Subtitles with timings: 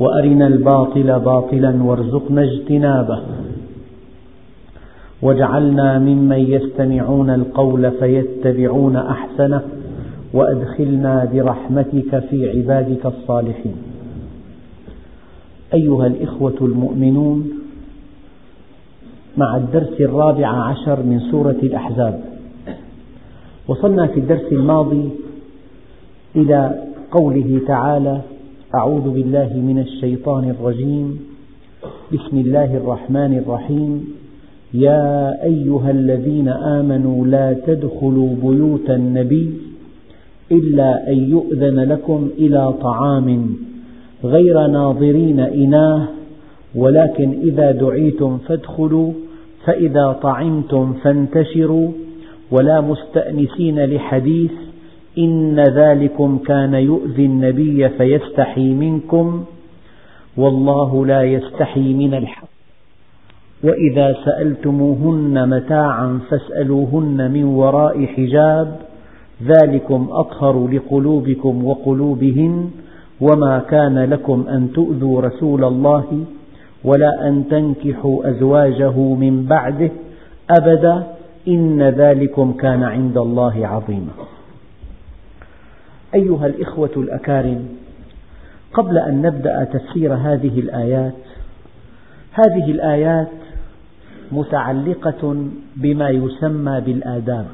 [0.00, 3.20] وأرنا الباطل باطلا وارزقنا اجتنابه.
[5.22, 9.62] واجعلنا ممن يستمعون القول فيتبعون أحسنه
[10.32, 13.76] وأدخلنا برحمتك في عبادك الصالحين.
[15.74, 17.50] أيها الإخوة المؤمنون
[19.36, 22.24] مع الدرس الرابع عشر من سورة الأحزاب
[23.68, 25.10] وصلنا في الدرس الماضي
[26.36, 28.20] إلى قوله تعالى
[28.74, 31.18] أعوذ بالله من الشيطان الرجيم.
[32.12, 34.04] بسم الله الرحمن الرحيم.
[34.74, 39.50] يا أيها الذين آمنوا لا تدخلوا بيوت النبي
[40.52, 43.56] إلا أن يؤذن لكم إلى طعام
[44.24, 46.08] غير ناظرين إناه
[46.74, 49.12] ولكن إذا دعيتم فادخلوا
[49.64, 51.88] فإذا طعمتم فانتشروا
[52.50, 54.52] ولا مستأنسين لحديث
[55.18, 59.44] إن ذلكم كان يؤذي النبي فيستحي منكم
[60.36, 62.48] والله لا يستحي من الحق.
[63.64, 68.76] وإذا سألتموهن متاعا فاسألوهن من وراء حجاب
[69.42, 72.70] ذلكم أطهر لقلوبكم وقلوبهن
[73.20, 76.24] وما كان لكم أن تؤذوا رسول الله
[76.84, 79.90] ولا أن تنكحوا أزواجه من بعده
[80.50, 81.06] أبدا
[81.48, 84.12] إن ذلكم كان عند الله عظيما.
[86.14, 87.68] أيها الإخوة الأكارم
[88.72, 91.14] قبل أن نبدأ تفسير هذه الآيات
[92.32, 93.28] هذه الآيات
[94.32, 97.46] متعلقة بما يسمى بالآداب.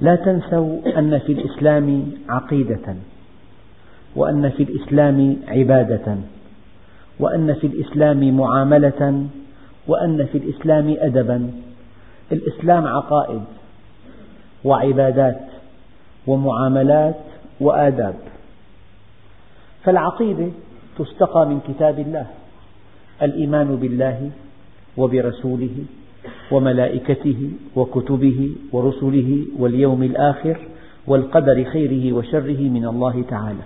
[0.00, 2.96] لا تنسوا أن في الإسلام عقيدة
[4.16, 6.16] وأن في الإسلام عبادة
[7.20, 9.26] وأن في الإسلام معاملة
[9.86, 11.50] وأن في الإسلام أدبا.
[12.32, 13.42] الإسلام عقائد
[14.64, 15.51] وعبادات.
[16.26, 17.16] ومعاملات
[17.60, 18.14] وآداب.
[19.84, 20.48] فالعقيدة
[20.98, 22.26] تستقى من كتاب الله
[23.22, 24.30] الإيمان بالله
[24.96, 25.84] وبرسوله
[26.50, 30.56] وملائكته وكتبه ورسله واليوم الآخر
[31.06, 33.62] والقدر خيره وشره من الله تعالى.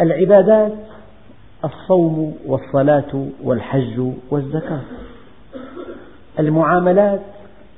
[0.00, 0.72] العبادات
[1.64, 4.82] الصوم والصلاة والحج والزكاة.
[6.38, 7.20] المعاملات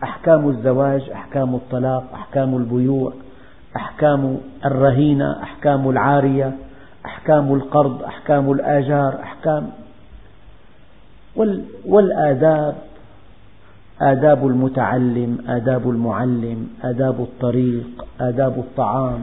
[0.02, 3.12] أحكام الزواج أحكام الطلاق أحكام البيوع
[3.76, 6.52] أحكام الرهينة أحكام العارية
[7.06, 9.70] أحكام القرض أحكام الآجار أحكام
[11.86, 12.74] والآداب
[14.00, 19.20] آداب المتعلم آداب المعلم آداب الطريق آداب الطعام.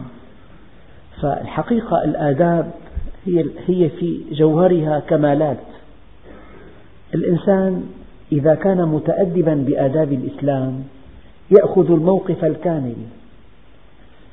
[1.22, 2.72] فالحقيقة الآداب
[3.68, 5.58] هي في جوهرها كمالات.
[7.16, 7.84] الإنسان
[8.32, 10.84] إذا كان متأدبا بآداب الإسلام
[11.52, 12.96] يأخذ الموقف الكامل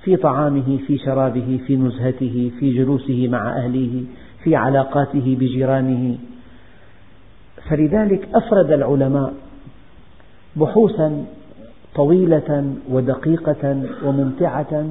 [0.02, 4.04] في طعامه في شرابه في نزهته في جلوسه مع أهله
[4.42, 6.18] في علاقاته بجيرانه.
[7.68, 9.34] فلذلك أفرد العلماء
[10.56, 11.24] بحوثا
[11.94, 14.86] طويلة ودقيقة وممتعة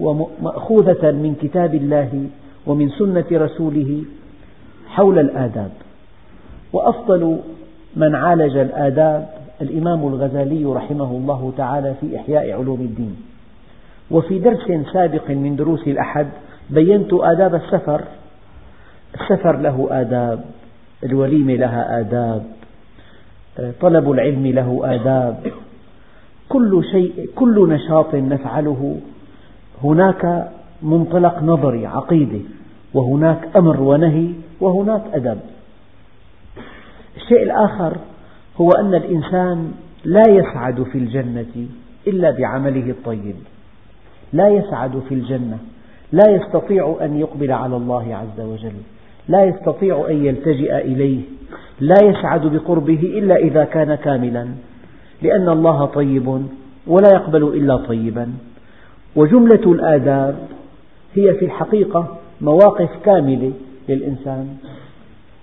[0.00, 2.26] ومأخوذة من كتاب الله
[2.66, 4.04] ومن سنة رسوله
[4.86, 5.70] حول الآداب.
[6.72, 7.38] وأفضل
[7.96, 9.28] من عالج الآداب
[9.60, 13.16] الإمام الغزالي رحمه الله تعالى في إحياء علوم الدين.
[14.10, 16.26] وفي درس سابق من دروس الأحد
[16.70, 18.02] بينت آداب السفر.
[19.14, 20.44] السفر له آداب
[21.04, 22.42] الوليمة لها آداب
[23.80, 25.52] طلب العلم له آداب.
[26.48, 28.96] كل شيء كل نشاط نفعله.
[29.84, 30.50] هناك
[30.82, 32.40] منطلق نظري عقيدة
[32.94, 34.28] وهناك أمر ونهي
[34.60, 35.38] وهناك أدب.
[37.16, 37.96] الشيء الآخر
[38.60, 39.72] هو أن الإنسان
[40.04, 41.66] لا يسعد في الجنة
[42.06, 43.36] إلا بعمله الطيب.
[44.32, 45.58] لا يسعد في الجنة.
[46.12, 48.76] لا يستطيع أن يقبل على الله عز وجل.
[49.28, 51.20] لا يستطيع أن يلتجئ إليه.
[51.80, 54.48] لا يسعد بقربه إلا إذا كان كاملا.
[55.22, 56.42] لأن الله طيب
[56.86, 58.32] ولا يقبل إلا طيبا.
[59.16, 60.38] وجملة الآداب
[61.14, 63.52] هي في الحقيقة مواقف كاملة
[63.88, 64.56] للإنسان.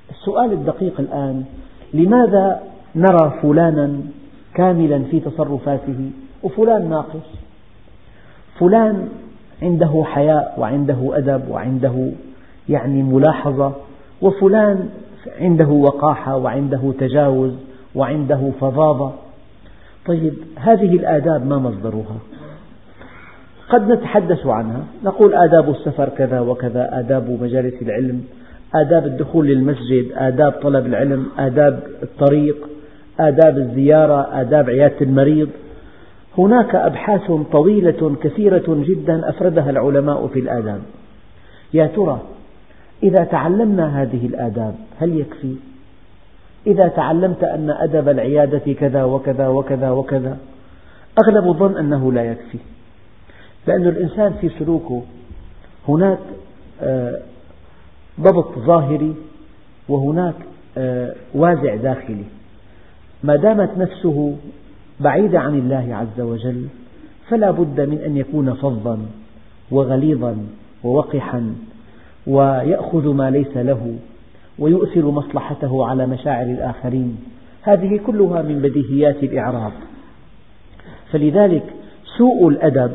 [0.10, 1.44] السؤال الدقيق الآن
[1.94, 2.62] لماذا
[2.96, 4.00] نرى فلانا
[4.54, 6.12] كاملا في تصرفاته؟
[6.44, 7.36] وفلان ناقص.
[8.60, 9.10] فلان
[9.62, 12.12] عنده حياء وعنده أدب وعنده
[12.70, 13.74] يعني ملاحظة
[14.22, 14.90] وفلان
[15.40, 17.54] عنده وقاحة وعنده تجاوز
[17.96, 19.12] وعنده فظاظة.
[20.06, 22.18] طيب هذه الآداب ما مصدرها؟
[23.70, 28.24] قد نتحدث عنها نقول آداب السفر كذا وكذا آداب مجالس العلم
[28.76, 32.68] آداب الدخول للمسجد آداب طلب العلم آداب الطريق
[33.20, 35.50] آداب الزيارة آداب عيادة المريض.
[36.38, 40.82] هناك أبحاث طويلة كثيرة جدا أفردها العلماء في الآداب.
[41.74, 42.22] يا ترى
[43.04, 45.56] إذا تعلمنا هذه الآداب هل يكفي؟
[46.68, 50.38] إذا تعلمت أن أدب العيادة كذا وكذا وكذا وكذا
[51.24, 52.58] أغلب الظن أنه لا يكفي.
[53.68, 55.02] لأن الإنسان في سلوكه
[55.88, 56.20] هناك
[56.82, 57.20] آه،
[58.20, 59.16] ضبط ظاهري
[59.90, 60.36] وهناك
[60.78, 62.26] آه، وازع داخلي.
[63.24, 64.36] ما دامت نفسه
[65.00, 66.68] بعيدة عن الله عز وجل
[67.30, 69.00] فلا بد من أن يكون فظا
[69.72, 70.38] وغليظا
[70.84, 71.56] ووقحا
[72.28, 73.96] ويأخذ ما ليس له
[74.60, 77.18] ويؤثر مصلحته على مشاعر الآخرين.
[77.62, 79.72] هذه كلها من بديهيات الإعراب.
[81.12, 81.64] فلذلك
[82.18, 82.92] سوء الأدب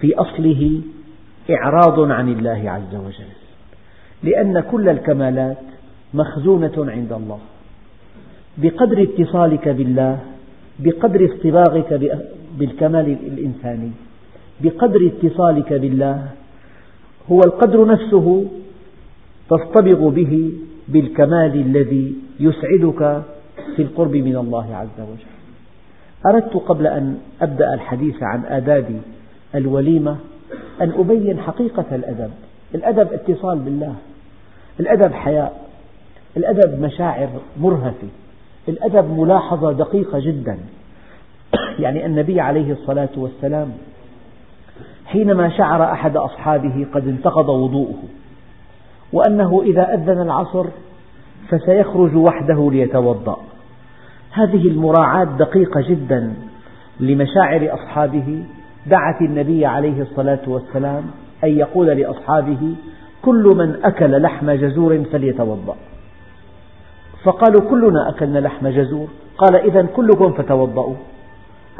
[0.00, 0.80] في أصله
[1.50, 3.39] إعراض عن الله عز وجل.
[4.22, 5.56] لأن كل الكمالات
[6.14, 7.38] مخزونة عند الله.
[8.58, 10.18] بقدر اتصالك بالله
[10.78, 12.18] بقدر اصطباغك
[12.58, 13.90] بالكمال الإنساني
[14.60, 16.26] بقدر اتصالك بالله
[17.32, 18.44] هو القدر نفسه
[19.50, 20.52] تصطبغ به
[20.88, 23.22] بالكمال الذي يسعدك
[23.76, 25.34] في القرب من الله عز وجل.
[26.26, 29.00] أردت قبل أن أبدأ الحديث عن آداب
[29.54, 30.16] الوليمة
[30.80, 32.30] أن أبين حقيقة الأدب.
[32.74, 33.94] الأدب اتصال بالله.
[34.80, 35.60] الأدب حياء
[36.36, 37.28] الأدب مشاعر
[37.60, 38.08] مرهفة
[38.68, 40.58] الأدب ملاحظة دقيقة جدا.
[41.78, 43.72] يعني النبي عليه الصلاة والسلام
[45.06, 48.02] حينما شعر أحد أصحابه قد انتقض وضوءه
[49.12, 50.66] وأنه إذا أذن العصر
[51.48, 53.40] فسيخرج وحده ليتوضأ.
[54.32, 56.34] هذه المراعاة دقيقة جدا
[57.00, 58.44] لمشاعر أصحابه
[58.86, 61.04] دعت النبي عليه الصلاة والسلام
[61.44, 62.74] أن يقول لأصحابه
[63.22, 65.76] كل من أكل لحم جزور فليتوضأ.
[67.22, 69.08] فقالوا كلنا أكلنا لحم جزور.
[69.38, 70.94] قال إذا كلكم فتوضأوا.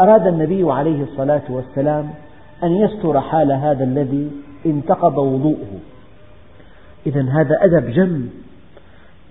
[0.01, 2.11] أراد النبي عليه الصلاة والسلام
[2.63, 4.31] أن يستر حال هذا الذي
[4.67, 5.79] انتقض وضوءه.
[7.07, 8.29] إذا هذا أدب جم.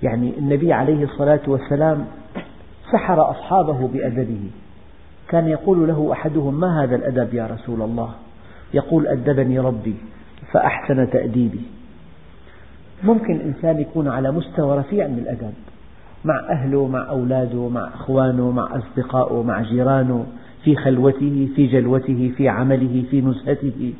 [0.04, 2.06] يعني النبي عليه الصلاة والسلام
[2.92, 4.42] سحر أصحابه بأدبه.
[5.30, 8.10] كان يقول له أحدهم ما هذا الأدب يا رسول الله؟
[8.74, 9.96] يقول أدبني ربي
[10.52, 11.62] فأحسن تأديبي.
[13.04, 15.54] ممكن إنسان يكون على مستوى رفيع من الأدب
[16.26, 20.26] مع أهله مع أولاده مع أخوانه مع أصدقائه مع جيرانه
[20.64, 23.94] في خلوته في جلوته في عمله في نزهته.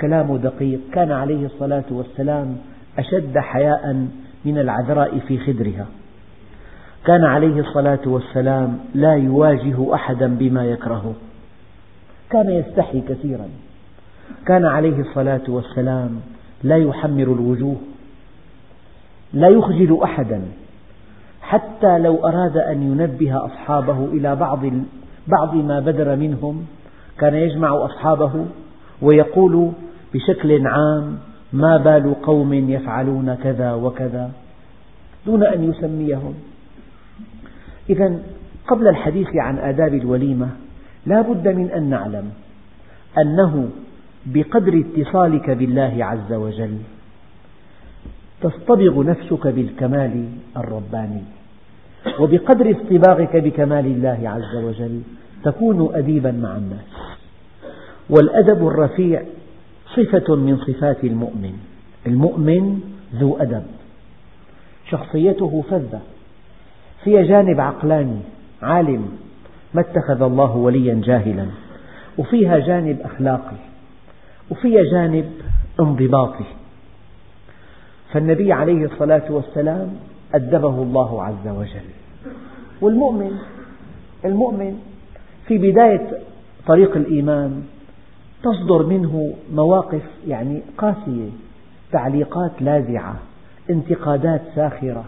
[0.00, 2.56] كلامه دقيق كان عليه الصلاة والسلام
[2.98, 4.06] أشد حياء
[4.44, 5.86] من العذراء في خدرها.
[7.04, 11.14] كان عليه الصلاة والسلام لا يواجه أحدا بما يكرهه
[12.30, 13.48] كان يستحي كثيرا.
[14.46, 16.20] كان عليه الصلاة والسلام
[16.62, 17.76] لا يحمر الوجوه.
[19.32, 20.42] لا يخجل أحدا
[21.42, 24.60] حتى لو أراد أن ينبه أصحابه إلى بعض
[25.28, 26.66] بعض ما بدر منهم
[27.18, 28.46] كان يجمع أصحابه
[29.02, 29.72] ويقول
[30.14, 31.18] بشكل عام
[31.52, 34.30] ما بال قوم يفعلون كذا وكذا
[35.26, 36.34] دون أن يسميهم.
[37.90, 38.18] إذا
[38.68, 40.48] قبل الحديث عن آداب الوليمة
[41.06, 42.30] لا بد من أن نعلم
[43.18, 43.68] أنه
[44.26, 46.78] بقدر اتصالك بالله عز وجل
[48.42, 51.22] تصطبغ نفسك بالكمال الرباني
[52.20, 55.00] وبقدر اصطباغك بكمال الله عز وجل
[55.44, 56.84] تكون أديبا مع الناس.
[58.10, 59.22] والأدب الرفيع
[59.96, 61.52] صفة من صفات المؤمن
[62.06, 62.80] المؤمن
[63.14, 63.62] ذو أدب.
[64.90, 66.00] شخصيته فذة
[67.04, 68.20] فيها جانب عقلاني
[68.62, 69.08] عالم
[69.74, 71.46] ما اتخذ الله وليا جاهلا
[72.18, 73.56] وفيها جانب أخلاقي
[74.50, 75.32] وفيها جانب
[75.80, 76.44] انضباطي.
[78.12, 79.88] فالنبي عليه الصلاة والسلام
[80.34, 81.88] أدبه الله عز وجل.
[82.80, 83.32] والمؤمن
[84.24, 84.78] المؤمن
[85.46, 86.18] في بداية
[86.66, 87.62] طريق الإيمان
[88.42, 91.28] تصدر منه مواقف يعني قاسية
[91.92, 93.16] تعليقات لاذعة
[93.70, 95.04] انتقادات ساخرة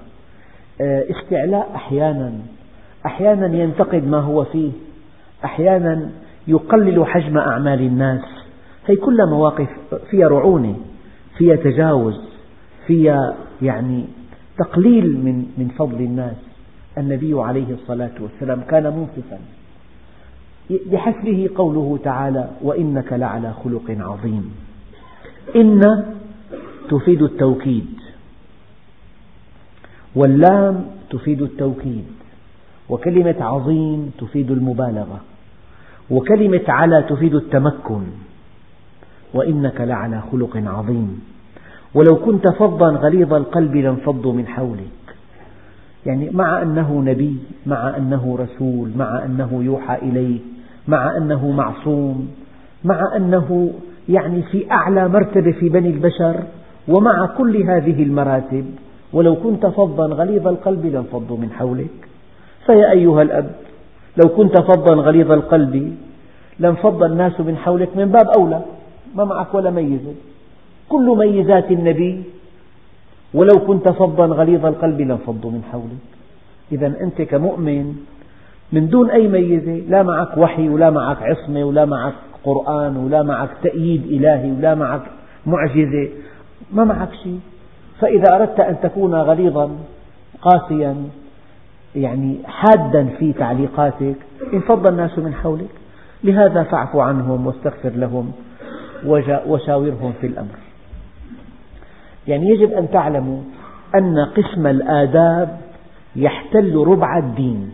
[0.80, 2.33] آه، استعلاء أحيانا
[3.07, 4.71] أحيانا ينتقد ما هو فيه
[5.45, 6.11] أحيانا
[6.49, 8.25] يقلل حجم أعمال الناس.
[8.87, 9.69] هي كلها مواقف
[10.11, 10.76] فيها رعونة
[11.38, 12.30] فيها تجاوز.
[12.90, 14.04] فيها يعني
[14.59, 16.37] تقليل من من فضل الناس.
[16.99, 19.38] النبي عليه الصلاة والسلام كان منصفا.
[20.92, 24.54] بحسبه قوله تعالى وإنك لعلى خلق عظيم.
[25.56, 26.04] إن
[26.90, 27.94] تفيد التوكيد.
[30.14, 32.06] واللام تفيد التوكيد.
[32.88, 35.20] وكلمة عظيم تفيد المبالغة.
[36.11, 38.02] وكلمة على تفيد التمكن.
[39.35, 41.30] وإنك لعلى خلق عظيم.
[41.94, 45.00] ولو كنت فظا غليظ القلب لانفضوا من حولك.
[46.06, 50.38] يعني مع أنه نبي مع أنه رسول مع أنه يوحى إليه
[50.88, 52.28] مع أنه معصوم
[52.85, 53.70] مع أنه
[54.09, 56.37] يعني في أعلى مرتبة في بني البشر
[56.88, 58.64] ومع كل هذه المراتب
[59.12, 62.09] ولو كنت فظا غليظ القلب لانفضوا من حولك.
[62.66, 63.50] فيا أيها الأب
[64.25, 65.97] لو كنت فظا غليظ القلب
[66.59, 68.62] لانفض الناس من حولك من باب أولى
[69.14, 70.14] ما معك ولا ميزة.
[70.90, 72.23] كل ميزات النبي
[73.35, 76.06] ولو كنت فظا غليظ القلب لانفضوا من حولك.
[76.73, 77.94] إذا أنت كمؤمن
[78.73, 83.50] من دون أي ميزة لا معك وحي ولا معك عصمة ولا معك قرآن ولا معك
[83.62, 85.02] تأييد إلهي ولا معك
[85.47, 86.09] معجزة
[86.73, 87.40] ما معك شيء.
[88.00, 89.70] فإذا أردت أن تكون غليظا
[90.42, 90.97] قاسيا
[91.97, 94.16] يعني حادا في تعليقاتك
[94.52, 95.75] انفض الناس من حولك.
[96.25, 98.32] لهذا فاعف عنهم واستغفر لهم
[99.47, 100.59] وشاورهم في الأمر.
[102.29, 103.43] يعني يجب أن تعلموا
[103.95, 105.61] أن قسم الآداب
[106.17, 107.71] يحتل ربع الدين.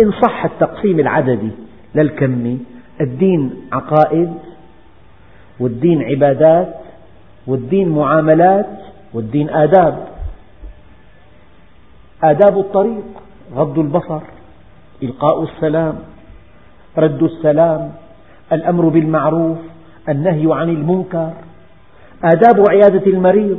[0.00, 1.50] إن صح التقسيم العددي
[1.94, 2.58] للكمي
[3.00, 4.34] الدين عقائد
[5.60, 6.74] والدين عبادات
[7.46, 8.66] والدين معاملات
[9.14, 10.06] والدين آداب.
[12.22, 13.04] آداب الطريق
[13.54, 14.20] غض البصر
[15.02, 15.98] إلقاء السلام
[16.98, 17.92] رد السلام
[18.52, 19.58] الأمر بالمعروف
[20.08, 21.32] النهي عن المنكر.
[22.24, 23.58] آداب عيادة المريض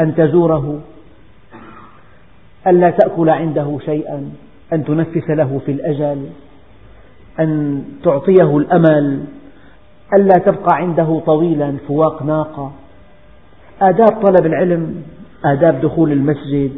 [0.00, 0.80] أن تزوره
[2.66, 4.30] ألا تأكل عنده شيئا
[4.72, 6.26] أن تنفس له في الأجل
[7.40, 9.24] أن تعطيه الأمل
[10.14, 12.72] ألا تبقى عنده طويلا فواق ناقة.
[13.82, 15.02] آداب طلب العلم
[15.44, 16.72] آداب دخول المسجد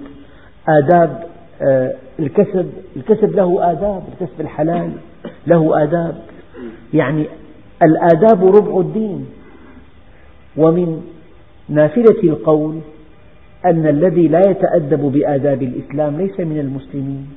[0.68, 1.24] آداب
[1.62, 4.92] آه، الكسب الكسب له آداب الكسب الحلال
[5.46, 6.14] له آداب.
[6.94, 7.26] يعني
[7.82, 9.26] الآداب ربع الدين.
[10.58, 11.02] ومن
[11.68, 12.78] نافلة القول
[13.64, 17.28] أن الذي لا يتأدب بآداب الإسلام ليس من المسلمين.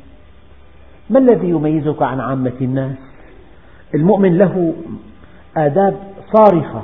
[1.10, 2.98] ما الذي يميزك عن عامة الناس؟
[3.96, 4.74] المؤمن له
[5.58, 5.96] آداب
[6.34, 6.82] صارخة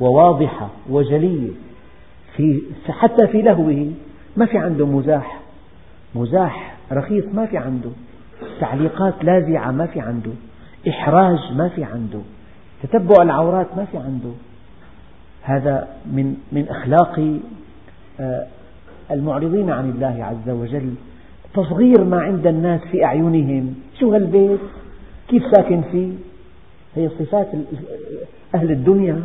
[0.00, 1.50] وواضحة وجلية
[2.36, 3.90] في حتى في لهوه.
[4.36, 5.40] ما في عنده مزاح.
[6.14, 7.90] مزاح رخيص ما في عنده.
[8.60, 10.30] تعليقات لاذعة ما في عنده.
[10.88, 12.20] إحراج ما في عنده.
[12.82, 14.30] تتبع العورات ما في عنده.
[15.42, 17.38] هذا من من أخلاق
[18.20, 18.46] آه،
[19.10, 20.94] المعرضين عن الله عز وجل.
[21.54, 23.74] تصغير ما عند الناس في أعينهم.
[24.00, 24.60] شو هالبيت؟
[25.28, 26.12] كيف ساكن فيه؟
[26.96, 27.48] هي صفات
[28.54, 29.22] أهل الدنيا.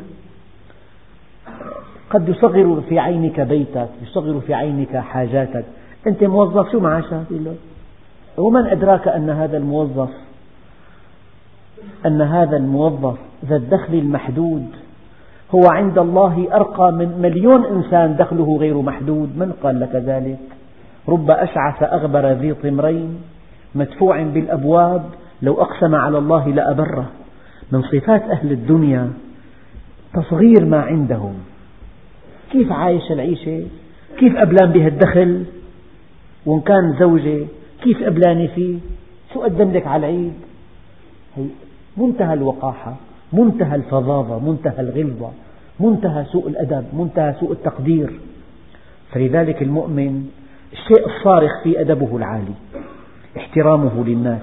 [2.09, 5.65] قد يصغر في عينك بيتك يصغر في عينك حاجاتك.
[6.07, 7.23] أنت موظف شو معاشك
[8.37, 10.09] ومن أدراك أن هذا الموظف
[12.05, 14.65] أن هذا الموظف ذا الدخل المحدود؟
[15.51, 19.37] هو عند الله أرقى من مليون إنسان دخله غير محدود.
[19.37, 20.39] من قال لك ذلك؟
[21.09, 23.17] رب أشعث أغبر ذي طمرين
[23.75, 25.03] مدفوع بالأبواب
[25.41, 27.11] لو أقسم على الله لأبره.
[27.71, 29.13] من صفات أهل الدنيا
[30.13, 31.33] تصغير ما عندهم.
[32.51, 33.67] كيف عايش العيشة؟
[34.19, 35.45] كيف أبلان بها الدخل؟
[36.45, 37.45] وإن كان زوجة
[37.83, 38.77] كيف أبلاني فيه؟
[39.33, 40.33] شو قدم لك على العيد؟
[41.97, 42.95] منتهى الوقاحة.
[43.33, 45.31] منتهى الفظاظة منتهى الغلظة
[45.79, 48.19] منتهى سوء الأدب منتهى سوء التقدير.
[49.11, 50.29] فلذلك المؤمن
[50.73, 52.53] الشيء الصارخ في أدبه العالي
[53.37, 54.41] احترامه للناس.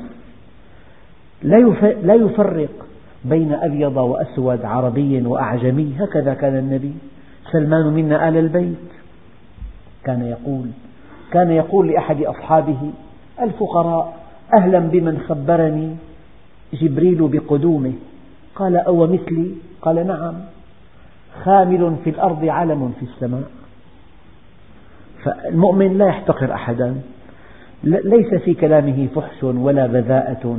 [2.02, 2.86] لا يفرق
[3.24, 5.94] بين أبيض وأسود عربي وأعجمي.
[5.98, 6.94] هكذا كان النبي.
[7.52, 8.88] سلمان منا آل البيت.
[10.04, 10.66] كان يقول
[11.32, 12.90] كان يقول لأحد أصحابه
[13.40, 14.16] الفقراء
[14.58, 15.96] أهلا بمن خبرني
[16.72, 17.92] جبريل بقدومه.
[18.56, 19.50] قال أو مثلي؟
[19.82, 20.34] قال نعم.
[21.44, 23.50] خامل في الأرض علم في السماء.
[25.24, 27.00] فالمؤمن لا يحتقر أحدا.
[27.84, 30.58] ليس في كلامه فحش ولا بذاءة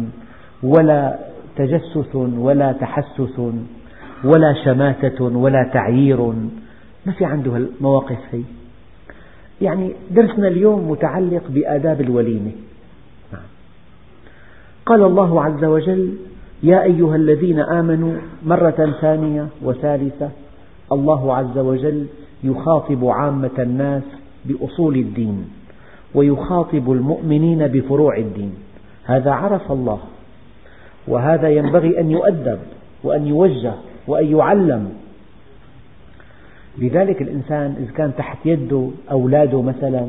[0.64, 1.20] ولا
[1.56, 3.40] تجسس ولا تحسس
[4.24, 6.22] ولا شماتة ولا تعيير.
[7.06, 8.42] ما في عنده المواقف هي.
[9.62, 12.52] يعني درسنا اليوم متعلق بآداب الوليمة.
[14.86, 16.18] قال الله عز وجل
[16.64, 18.14] يا أيها الذين آمنوا
[18.46, 20.30] مرة ثانية وثالثة
[20.92, 22.06] الله عز وجل
[22.44, 24.04] يخاطب عامة الناس
[24.46, 25.50] بأصول الدين
[26.16, 28.54] ويخاطب المؤمنين بفروع الدين.
[29.06, 30.00] هذا عرف الله
[31.08, 32.60] وهذا ينبغي أن يؤدب
[33.04, 33.74] وأن يوجه
[34.08, 34.90] وأن يعلم.
[36.78, 40.08] لذلك الإنسان إذا كان تحت يده أولاده مثلا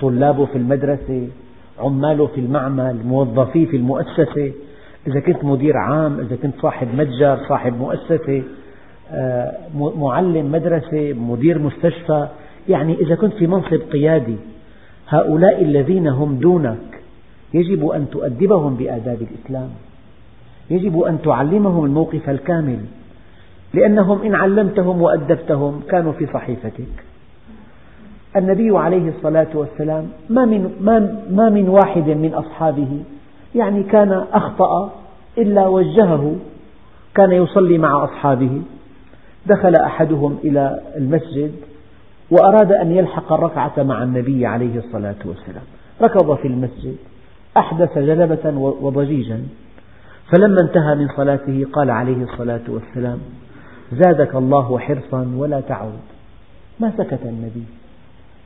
[0.00, 1.28] طلابه في المدرسة
[1.78, 4.52] عماله في المعمل موظفيه في المؤسسة
[5.06, 8.42] إذا كنت مدير عام إذا كنت صاحب متجر صاحب مؤسسة
[9.10, 9.52] آه،
[9.96, 12.28] معلم مدرسة مدير مستشفى
[12.68, 14.36] يعني إذا كنت في منصب قيادي
[15.08, 17.00] هؤلاء الذين هم دونك
[17.54, 19.68] يجب أن تؤدبهم بآداب الإسلام.
[20.70, 22.78] يجب أن تعلمهم الموقف الكامل
[23.74, 27.04] لأنهم إن علمتهم وأدبتهم كانوا في صحيفتك.
[28.36, 33.02] النبي عليه الصلاة والسلام ما من, ما, ما من واحد من أصحابه
[33.54, 34.92] يعني كان أخطأ
[35.38, 36.36] إلا وجهه
[37.14, 38.62] كان يصلي مع أصحابه.
[39.46, 41.52] دخل أحدهم إلى المسجد
[42.30, 45.64] وأراد أن يلحق الركعة مع النبي عليه الصلاة والسلام.
[46.02, 46.96] ركض في المسجد
[47.56, 49.42] أحدث جلبة وضجيجا.
[50.32, 53.18] فلما انتهى من صلاته قال عليه الصلاة والسلام
[53.92, 56.00] زادك الله حرصا ولا تعود.
[56.80, 57.64] ما سكت النبي.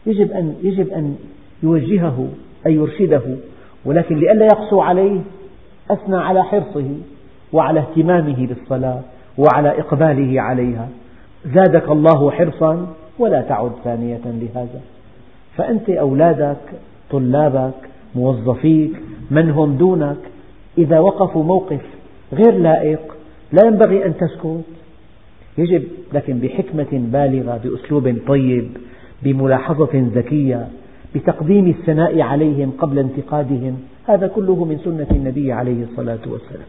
[0.06, 1.16] يجب أن, يجب أن
[1.62, 2.28] يوجهه
[2.66, 3.22] أن يرشده.
[3.84, 5.20] ولكن لئلا يقسو عليه
[5.90, 6.90] أثنى على حرصه
[7.52, 9.00] وعلى اهتمامه بالصلاة
[9.38, 10.88] وعلى إقباله عليها.
[11.54, 12.86] زادك الله حرصا
[13.18, 14.80] ولا تعد ثانية لهذا.
[15.56, 16.56] فأنت أولادك
[17.10, 17.74] طلابك
[18.14, 18.92] موظفيك
[19.30, 20.18] من هم دونك
[20.78, 21.80] إذا وقفوا موقف
[22.32, 23.00] غير لائق
[23.52, 24.64] لا ينبغي أن تسكت.
[25.58, 25.82] يجب
[26.12, 28.68] لكن بحكمة بالغة بأسلوب طيب
[29.22, 30.68] بملاحظة ذكية
[31.14, 33.78] بتقديم الثناء عليهم قبل انتقادهم.
[34.06, 36.68] هذا كله من سنة النبي عليه الصلاة والسلام.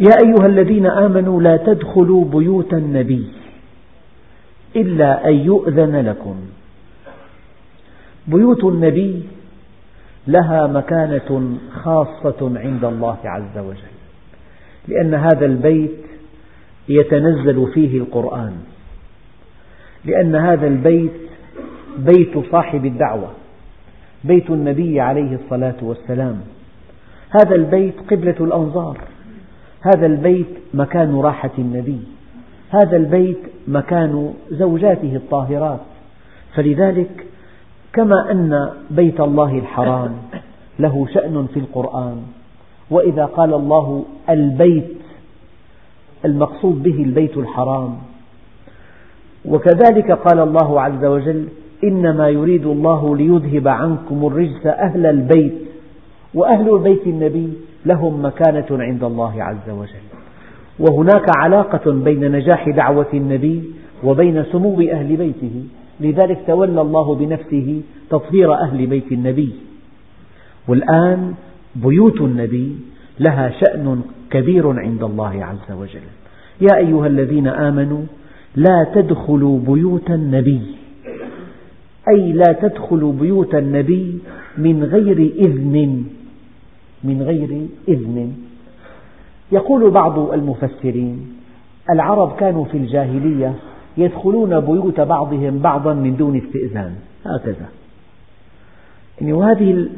[0.00, 3.28] يا أيها الذين آمنوا لا تدخلوا بيوت النبي
[4.76, 6.36] إلا أن يؤذن لكم.
[8.26, 9.22] بيوت النبي
[10.26, 13.94] لها مكانة خاصة عند الله عز وجل
[14.88, 15.90] لأن هذا البيت
[16.88, 18.52] يتنزل فيه القرآن
[20.04, 21.12] لأن هذا البيت
[21.98, 23.28] بيت صاحب الدعوة
[24.24, 26.40] بيت النبي عليه الصلاة والسلام.
[27.30, 28.98] هذا البيت قبلة الأنظار
[29.80, 32.00] هذا البيت مكان راحة النبي
[32.70, 33.38] هذا البيت
[33.68, 35.80] مكان زوجاته الطاهرات.
[36.54, 37.26] فلذلك
[37.92, 40.16] كما أن بيت الله الحرام
[40.78, 42.22] له شأن في القرآن
[42.90, 44.98] وإذا قال الله البيت
[46.24, 47.96] المقصود به البيت الحرام.
[49.44, 51.48] وكذلك قال الله عز وجل
[51.84, 55.54] إنما يريد الله ليذهب عنكم الرجس أهل البيت
[56.34, 57.52] وأهل بيت النبي
[57.86, 60.04] لهم مكانة عند الله عز وجل.
[60.78, 63.62] وهناك علاقة بين نجاح دعوة النبي
[64.04, 65.64] وبين سمو أهل بيته
[66.00, 69.52] لذلك تولى الله بنفسه تطهير أهل بيت النبي.
[70.68, 71.34] والآن
[71.76, 72.76] بيوت النبي
[73.20, 76.08] لها شأن كبير عند الله عز وجل.
[76.60, 78.02] يا أيها الذين آمنوا
[78.56, 80.62] لا تدخلوا بيوت النبي.
[82.08, 84.18] أي لا تدخلوا بيوت النبي
[84.58, 86.04] من غير إذن.
[87.04, 88.32] من غير إذن.
[89.52, 91.36] يقول بعض المفسرين
[91.90, 93.54] العرب كانوا في الجاهلية
[93.96, 96.94] يدخلون بيوت بعضهم بعضا من دون استئذان.
[97.24, 97.68] هكذا.
[99.20, 99.88] يعني وهذه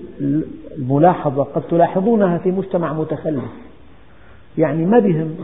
[0.79, 3.45] الملاحظة قد تلاحظونها في مجتمع متخلف.
[4.59, 5.35] يعني ما بهم؟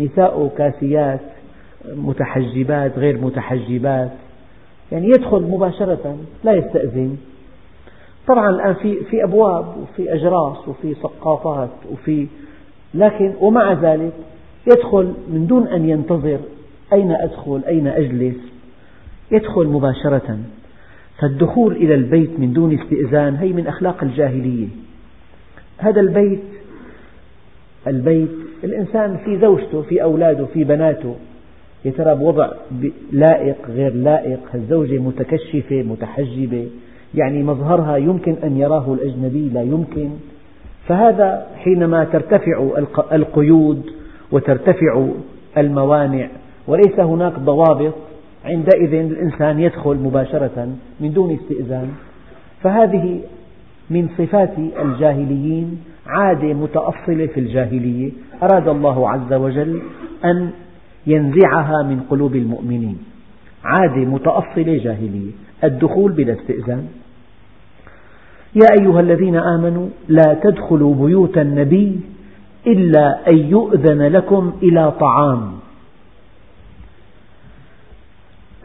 [0.00, 1.20] نساء كاسيات
[1.96, 4.12] متحجبات غير متحجبات.
[4.92, 7.16] يعني يدخل مباشرة لا يستأذن.
[8.26, 12.26] طبعا الآن في في أبواب وفي أجراس وفي سقاطات وفي
[12.94, 14.12] لكن ومع ذلك
[14.66, 16.38] يدخل من دون أن ينتظر
[16.92, 18.36] أين أدخل أين أجلس.
[19.30, 20.38] يدخل مباشرة.
[21.18, 24.68] فالدخول إلى البيت من دون استئذان هي من أخلاق الجاهلية.
[25.78, 26.42] هذا البيت
[27.86, 28.30] البيت
[28.64, 31.14] الإنسان في زوجته في أولاده في بناته
[31.86, 32.50] يا ترى بوضع
[33.12, 36.66] لائق غير لائق؟ الزوجة متكشفة متحجبة؟
[37.14, 40.10] يعني مظهرها يمكن أن يراه الأجنبي؟ لا يمكن.
[40.88, 42.70] فهذا حينما ترتفع
[43.12, 43.82] القيود
[44.32, 45.06] وترتفع
[45.58, 46.28] الموانع
[46.66, 47.94] وليس هناك ضوابط
[48.44, 50.68] عندئذ الإنسان يدخل مباشرة
[51.00, 51.88] من دون استئذان.
[52.62, 53.20] فهذه
[53.90, 58.10] من صفات الجاهليين عادة متأصلة في الجاهلية.
[58.42, 59.80] أراد الله عز وجل
[60.24, 60.50] أن
[61.06, 62.98] ينزعها من قلوب المؤمنين.
[63.64, 65.30] عادة متأصلة جاهلية.
[65.64, 66.88] الدخول بلا استئذان.
[68.54, 72.00] يا أيها الذين آمنوا لا تدخلوا بيوت النبي
[72.66, 75.52] إلا أن يؤذن لكم إلى طعام.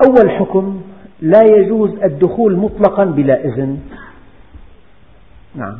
[0.05, 0.81] أول حكم
[1.21, 3.79] لا يجوز الدخول مطلقا بلا إذن.
[5.55, 5.77] نعم.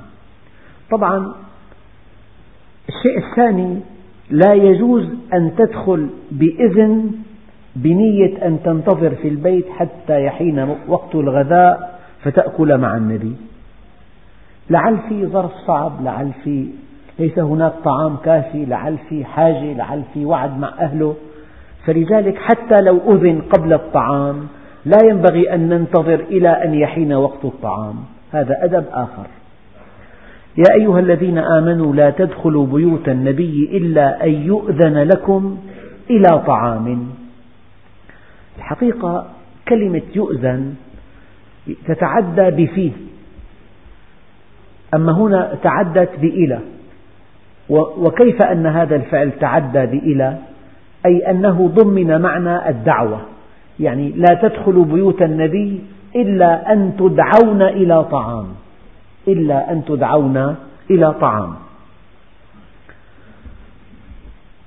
[0.91, 1.34] طبعا
[2.89, 3.80] الشيء الثاني
[4.31, 7.11] لا يجوز أن تدخل بإذن
[7.75, 13.35] بنية أن تنتظر في البيت حتى يحين وقت الغذاء فتأكل مع النبي.
[14.69, 16.67] لعل في ظرف صعب لعل في
[17.19, 21.15] ليس هناك طعام كافي لعل في حاجة لعل في وعد مع أهله.
[21.85, 24.47] فلذلك حتى لو أذن قبل الطعام
[24.85, 27.95] لا ينبغي أن ننتظر إلى أن يحين وقت الطعام.
[28.31, 29.27] هذا أدب آخر.
[30.57, 35.57] يا أيها الذين آمنوا لا تدخلوا بيوت النبي إلا أن يؤذن لكم
[36.09, 37.07] إلى طعام.
[38.57, 39.25] الحقيقة
[39.67, 40.75] كلمة يؤذن
[41.87, 42.91] تتعدى بفيه
[44.93, 46.59] أما هنا تعدت بإلى.
[47.69, 50.37] وكيف أن هذا الفعل تعدى بإلى؟
[51.05, 53.21] أي أنه ضمن معنى الدعوة.
[53.79, 55.81] يعني لا تدخلوا بيوت النبي
[56.15, 58.45] إلا أن تدعون إلى طعام.
[59.27, 60.55] إلا أن تدعون
[60.89, 61.55] إلى طعام.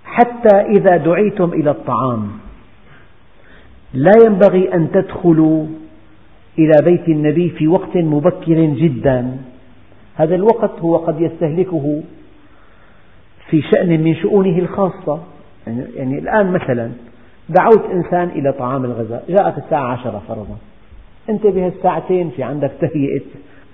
[0.05, 2.29] حتى إذا دعيتم إلى الطعام
[3.95, 5.67] لا ينبغي أن تدخلوا
[6.59, 9.37] إلى بيت النبي في وقت مبكر جدا.
[10.17, 12.03] هذا الوقت هو قد يستهلكه
[13.51, 15.21] في شأن من شؤونه الخاصة.
[15.67, 16.91] يعني, يعني الآن مثلا
[17.49, 20.57] دعوت إنسان إلى طعام الغذاء جاءك الساعة عشرة فرضا.
[21.31, 23.25] أنت بهالساعتين في عندك تهيئة.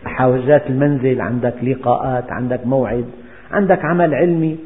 [0.05, 3.05] حاجات المنزل عندك لقاءات عندك موعد
[3.51, 4.57] عندك عمل علمي.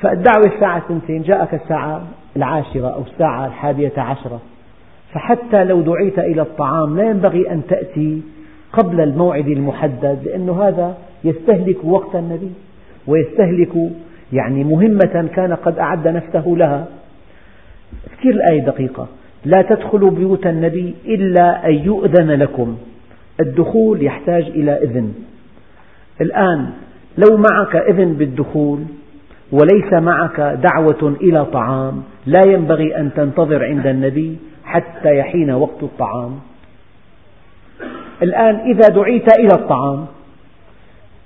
[0.00, 2.02] فالدعوة الساعة سنتين جاءك الساعة
[2.36, 4.40] العاشرة أو الساعة الحادية عشرة.
[5.12, 8.22] فحتى لو دعيت إلى الطعام لا ينبغي أن تأتي
[8.72, 12.50] قبل الموعد المحدد لأن هذا يستهلك وقت النبي
[13.06, 13.72] ويستهلك
[14.32, 16.86] يعني مهمة كان قد أعد نفسه لها.
[18.18, 19.06] كثير الآية دقيقة
[19.44, 22.76] لا تدخلوا بيوت النبي إلا أن يؤذن لكم.
[23.40, 25.14] الدخول يحتاج إلى إذن.
[26.20, 26.70] الآن
[27.18, 28.84] لو معك إذن بالدخول
[29.52, 36.38] وليس معك دعوة إلى طعام لا ينبغي أن تنتظر عند النبي حتى يحين وقت الطعام.
[38.22, 40.06] الآن إذا دعيت إلى الطعام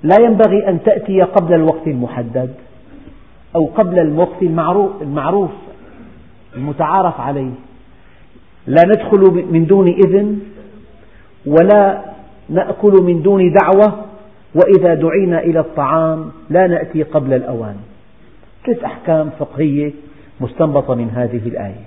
[0.03, 2.55] لا ينبغي أن تأتي قبل الوقت المحدد
[3.55, 4.43] أو قبل الوقت
[5.03, 5.51] المعروف
[6.57, 7.53] المتعارف عليه.
[8.67, 10.39] لا ندخل من دون إذن
[11.47, 12.03] ولا
[12.49, 14.05] نأكل من دون دعوة
[14.55, 17.77] وإذا دعينا إلى الطعام لا نأتي قبل الأوان.
[18.67, 19.93] ثلاث أحكام فقهية
[20.41, 21.85] مستنبطة من هذه الآية.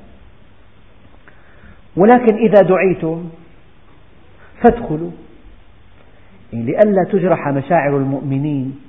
[1.98, 3.30] ولكن إذا دعيتم
[4.62, 5.12] فادخلوا.
[6.54, 8.80] يعني لئلا تجرح مشاعر المؤمنين.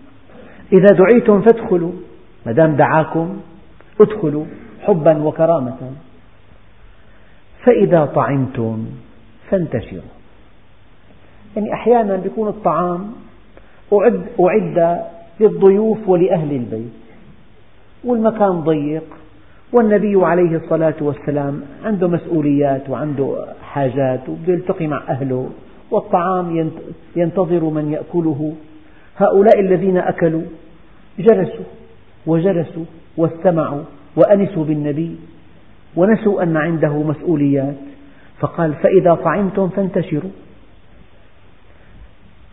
[0.73, 1.93] إذا دعيتم فادخلوا.
[2.47, 3.37] ما دام دعاكم
[4.01, 4.45] ادخلوا
[4.83, 5.93] حبا وكرامة.
[7.65, 8.87] فإذا طعمتم
[9.51, 10.14] فانتشروا.
[11.57, 13.13] يعني أحيانا يكون الطعام
[13.93, 15.05] أعد, أعد
[15.41, 16.93] للضيوف ولأهل البيت.
[18.05, 19.05] والمكان ضيق
[19.73, 25.51] والنبي عليه الصلاة والسلام عنده مسؤوليات وعنده حاجات وبده يلتقي مع أهله
[25.91, 26.71] والطعام
[27.17, 28.55] ينتظر من يأكله.
[29.17, 30.43] هؤلاء الذين أكلوا
[31.19, 31.65] جلسوا
[32.27, 32.85] وجلسوا
[33.17, 33.83] واستمعوا
[34.17, 35.17] وأنسوا بالنبي
[35.97, 37.75] ونسوا أن عنده مسؤوليات.
[38.39, 40.31] فقال فإذا طعمتم فانتشروا.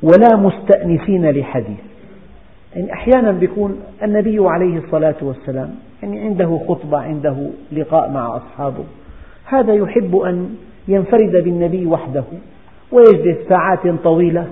[0.03, 1.79] ولا مستأنسين لحديث.
[2.75, 5.69] يعني أحيانا يكون النبي عليه الصلاة والسلام
[6.03, 7.35] يعني عنده خطبة عنده
[7.71, 8.83] لقاء مع أصحابه.
[9.45, 10.55] هذا يحب أن
[10.87, 12.23] ينفرد بالنبي وحده
[12.91, 14.47] ويجلس ساعات طويلة.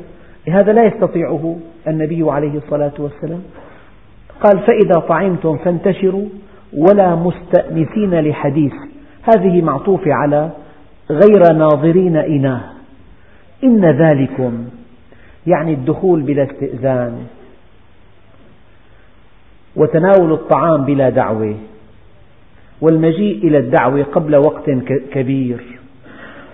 [0.48, 1.56] هذا لا يستطيعه
[1.88, 3.42] النبي عليه الصلاة والسلام.
[4.42, 6.26] قال فإذا طعمتم فانتشروا
[6.78, 8.74] ولا مستأنسين لحديث.
[9.24, 10.50] هذه معطوفة على
[11.10, 12.62] غير ناظرين إناه.
[13.64, 14.66] إن ذلكم
[15.48, 17.28] يعني الدخول بلا استئذان
[19.76, 21.56] وتناول الطعام بلا دعوة
[22.82, 24.70] والمجيء إلى الدعوة قبل وقت
[25.12, 25.80] كبير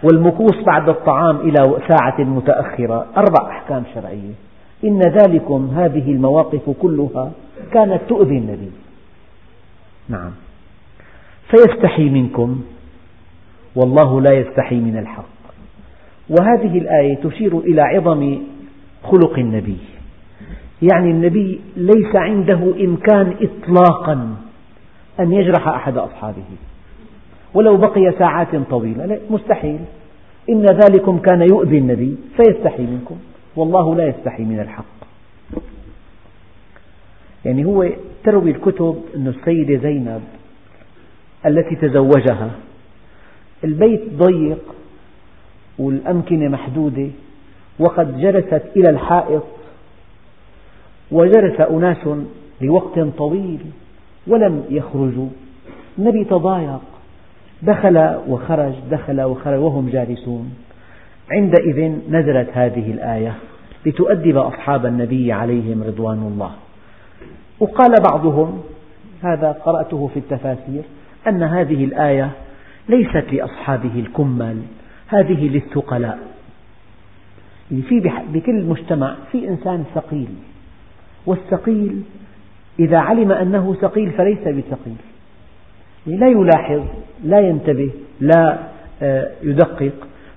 [0.04, 3.06] والمكوس بعد الطعام إلى ساعة متأخرة.
[3.18, 4.34] أربع أحكام شرعية.
[4.84, 7.32] إن ذلكم هذه المواقف كلها
[7.74, 8.72] كانت تؤذي النبي.
[10.10, 10.32] نعم.
[11.50, 12.62] فيستحي منكم.
[13.76, 15.26] والله لا يستحي من الحق.
[16.30, 18.38] وهذه الآية تشير إلى عظم
[19.12, 19.78] خلق النبي.
[20.82, 24.36] يعني النبي ليس عنده إمكان إطلاقا
[25.20, 26.44] أن يجرح أحد أصحابه.
[27.54, 29.80] ولو بقي ساعات طويلة لا مستحيل.
[30.50, 33.16] إن ذلكم كان يؤذي النبي فيستحي منكم.
[33.56, 34.96] والله لا يستحي من الحق.
[37.46, 37.90] يعني هو
[38.24, 40.22] تروي الكتب أن السيدة زينب
[41.46, 42.52] التي تزوجها
[43.64, 44.76] البيت ضيق
[45.80, 47.08] والأمكنة محدودة
[47.80, 49.44] وقد جلست إلى الحائط
[51.12, 52.08] وجلس أناس
[52.62, 53.60] لوقت طويل
[54.28, 55.28] ولم يخرجوا.
[56.00, 56.82] النبي تضايق
[57.62, 60.56] دخل وخرج دخل وخرج وهم جالسون.
[61.32, 63.36] عندئذ نزلت هذه الآية
[63.86, 66.52] لتؤدب أصحاب النبي عليهم رضوان الله.
[67.60, 68.62] وقال بعضهم
[69.24, 70.82] هذا قرأته في التفاسير
[71.28, 72.32] أن هذه الآية
[72.90, 74.62] ليست لأصحابه الكمل
[75.08, 76.20] هذه للثقلاء.
[77.70, 80.28] في بكل مجتمع في إنسان ثقيل.
[81.26, 82.02] والثقيل
[82.80, 84.96] إذا علم أنه ثقيل فليس بثقيل.
[86.06, 86.84] لا يلاحظ
[87.24, 88.58] لا ينتبه لا
[89.02, 89.94] آه، يدقق.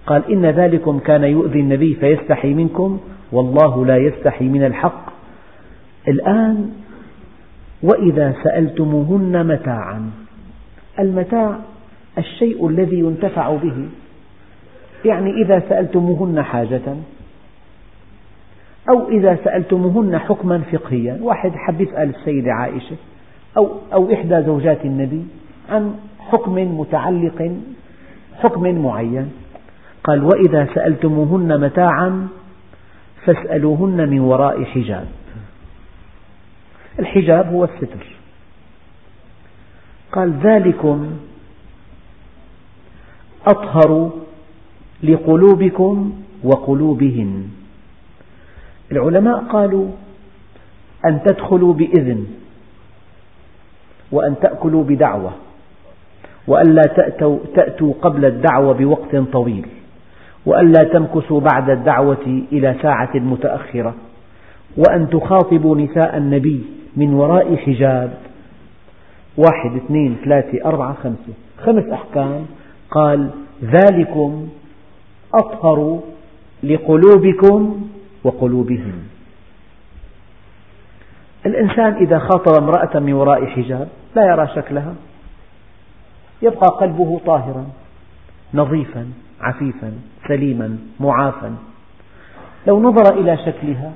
[0.06, 3.00] قال إن ذلكم كان يؤذي النبي فيستحي منكم
[3.32, 5.08] والله لا يستحي من الحق.
[6.08, 6.70] الآن
[7.82, 10.10] وإذا سألتموهن متاعا
[10.98, 11.58] المتاع
[12.18, 13.88] الشيء الذي ينتفع به
[15.04, 16.96] يعني إذا سألتموهن حاجة
[18.88, 22.96] أو إذا سألتموهن حكما فقهيا واحد حب يسأل السيدة عائشة
[23.56, 25.24] أو, أو إحدى زوجات النبي
[25.70, 27.52] عن حكم متعلق
[28.38, 29.32] حكم معين.
[30.04, 32.28] قال وإذا سألتموهن متاعا
[33.24, 35.06] فاسألوهن من وراء حجاب.
[36.98, 38.06] الحجاب هو الستر.
[40.12, 41.10] قال ذلكم
[43.46, 44.10] أطهر
[45.02, 46.12] لقلوبكم
[46.44, 47.57] وقلوبهن.
[48.92, 49.88] العلماء قالوا
[51.04, 52.26] أن تدخلوا بإذن
[54.12, 55.32] وأن تأكلوا بدعوة
[56.46, 59.66] وألا تأتوا, تأتوا قبل الدعوة بوقت طويل
[60.46, 63.94] وألا تمكثوا بعد الدعوة إلى ساعة متأخرة
[64.76, 66.62] وأن تخاطبوا نساء النبي
[66.96, 68.18] من وراء حجاب
[69.36, 71.32] واحد اثنين ثلاثة أربعة خمسة.
[71.64, 72.46] خمس أحكام.
[72.90, 73.30] قال
[73.64, 74.48] ذلكم
[75.34, 76.00] أطهر
[76.62, 77.88] لقلوبكم
[78.28, 79.08] وقلوبهم.
[81.46, 84.94] الإنسان إذا خاطب امرأة من وراء حجاب لا يرى شكلها.
[86.42, 87.66] يبقى قلبه طاهرا
[88.54, 89.06] نظيفا
[89.40, 89.92] عفيفا
[90.28, 91.56] سليما معافا.
[92.66, 93.92] لو نظر إلى شكلها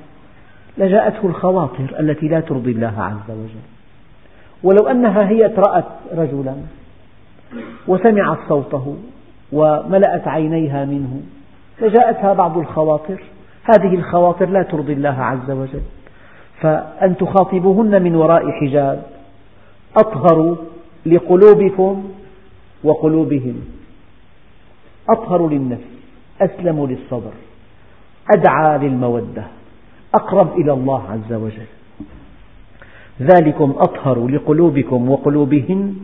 [0.77, 3.63] لجاءته الخواطر التي لا ترضي الله عز وجل.
[4.63, 6.55] ولو أنها هي رأت رجلا
[7.87, 8.97] وسمعت صوته
[9.51, 11.21] وملأت عينيها منه
[11.81, 13.23] لجاءتها بعض الخواطر
[13.63, 15.81] هذه الخواطر لا ترضي الله عز وجل.
[16.61, 19.03] فأن تخاطبوهن من وراء حجاب.
[19.97, 20.55] أطهر
[21.05, 22.03] لقلوبكم
[22.83, 23.65] وقلوبهم.
[25.09, 25.93] أطهر للنفس.
[26.41, 27.31] أسلم للصدر
[28.35, 29.43] أدعى للمودة.
[30.15, 31.67] أقرب إلى الله عز وجل.
[33.21, 35.95] ذلكم أطهر لقلوبكم وقلوبهن.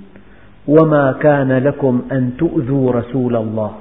[0.67, 3.71] وما كان لكم أن تؤذوا رسول الله.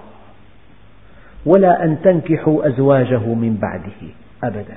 [1.46, 4.12] ولا أن تنكحوا أزواجه من بعده
[4.44, 4.76] أبدا.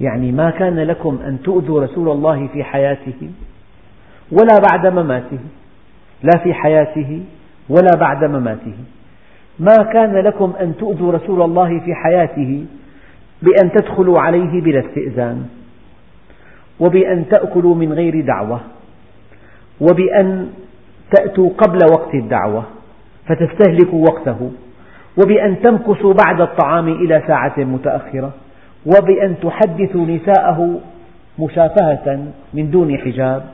[0.00, 3.30] يعني ما كان لكم أن تؤذوا رسول الله في حياته
[4.32, 5.38] ولا بعد مماته
[6.22, 7.22] لا في حياته
[7.68, 8.74] ولا بعد مماته.
[9.58, 12.64] ما كان لكم أن تؤذوا رسول الله في حياته
[13.42, 15.46] بأن تدخلوا عليه بلا استئذان
[16.80, 18.60] وبأن تأكلوا من غير دعوة
[19.80, 20.48] وبأن
[21.10, 22.64] تأتوا قبل وقت الدعوة
[23.26, 24.52] فتستهلكوا وقته.
[25.22, 28.32] وبأن تمكثوا بعد الطعام إلى ساعة متأخرة
[28.86, 30.80] وبأن تحدثوا نساءه
[31.38, 33.44] مشافهة من دون حجاب.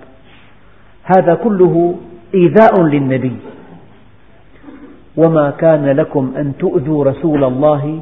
[1.04, 1.94] هذا كله
[2.34, 3.36] إيذاء للنبي.
[5.16, 8.00] وما كان لكم أن تؤذوا رسول الله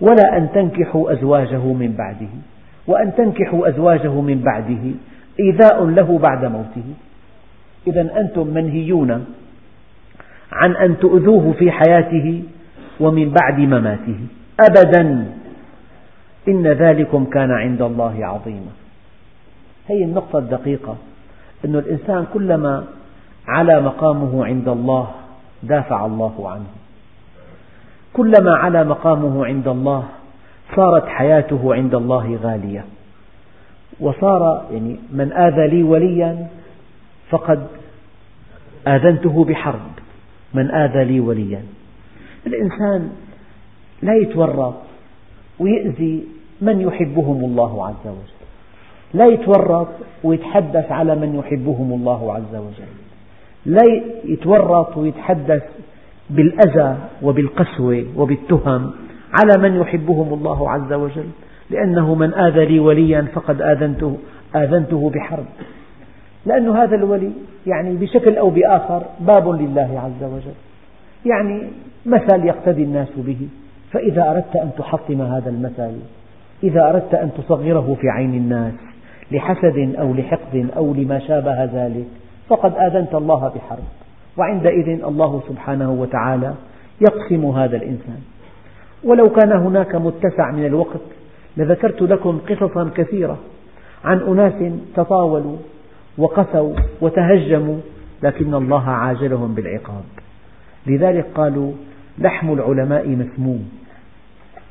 [0.00, 2.32] ولا أن تنكحوا أزواجه من بعده
[2.86, 4.82] وأن تنكحوا أزواجه من بعده
[5.40, 6.84] إيذاء له بعد موته.
[7.86, 9.24] إذا أنتم منهيون
[10.52, 12.42] عن أن تؤذوه في حياته
[13.00, 14.18] ومن بعد مماته.
[14.60, 15.32] أبدا.
[16.48, 18.72] إن ذلكم كان عند الله عظيما.
[19.90, 20.96] هذه النقطة الدقيقة.
[21.64, 22.84] أن الإنسان كلما
[23.48, 25.10] على مقامه عند الله
[25.62, 26.70] دافع الله عنه.
[28.12, 30.04] كلما علا مقامه عند الله
[30.76, 32.84] صارت حياته عند الله غالية.
[34.00, 36.46] وصار يعني من آذى لي وليا
[37.30, 37.66] فقد
[38.88, 39.90] آذنته بحرب.
[40.54, 41.62] من آذى لي وليا.
[42.46, 43.10] الإنسان
[44.02, 44.74] لا يتورط
[45.58, 46.24] ويأذي
[46.60, 48.40] من يحبهم الله عز وجل.
[49.14, 49.88] لا يتورط
[50.24, 52.92] ويتحدث على من يحبهم الله عز وجل.
[53.66, 55.62] لا يتورط ويتحدث
[56.30, 58.90] بالأذى وبالقسوة وبالتهم
[59.40, 61.28] على من يحبهم الله عز وجل.
[61.70, 64.16] لأنه من آذى لي وليا فقد آذنته,
[64.56, 65.46] آذنته بحرب.
[66.46, 67.32] لأن هذا الولي
[67.66, 70.54] يعني بشكل أو بآخر باب لله عز وجل.
[71.26, 71.68] يعني
[72.06, 73.48] مثل يقتدي الناس به.
[73.92, 75.92] فإذا أردت أن تحطم هذا المثل
[76.64, 78.74] إذا أردت أن تصغره في عين الناس
[79.32, 82.06] لحسد أو لحقد أو لما شابه ذلك
[82.48, 83.84] فقد آذنت الله بحرب.
[84.36, 86.54] وعندئذ الله سبحانه وتعالى
[87.00, 88.20] يقسم هذا الإنسان.
[89.04, 91.00] ولو كان هناك متسع من الوقت
[91.56, 93.38] لذكرت لكم قصصا كثيرة
[94.04, 95.56] عن أناس تطاولوا
[96.18, 97.78] وقسوا وتهجموا
[98.22, 100.04] لكن الله عاجلهم بالعقاب.
[100.86, 101.72] لذلك قالوا
[102.18, 103.68] لحم العلماء مسموم.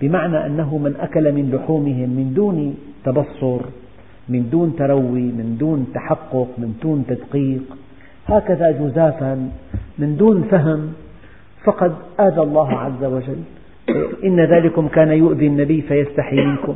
[0.01, 2.75] بمعنى أنه من أكل من لحومهم من دون
[3.05, 3.61] تبصر
[4.29, 7.63] من دون تروي من دون تحقق من دون تدقيق.
[8.27, 9.49] هكذا جزافا
[9.99, 10.93] من دون فهم.
[11.63, 13.41] فقد آذى الله عز وجل.
[14.23, 16.75] إن ذلكم كان يؤذي النبي فيستحي منكم.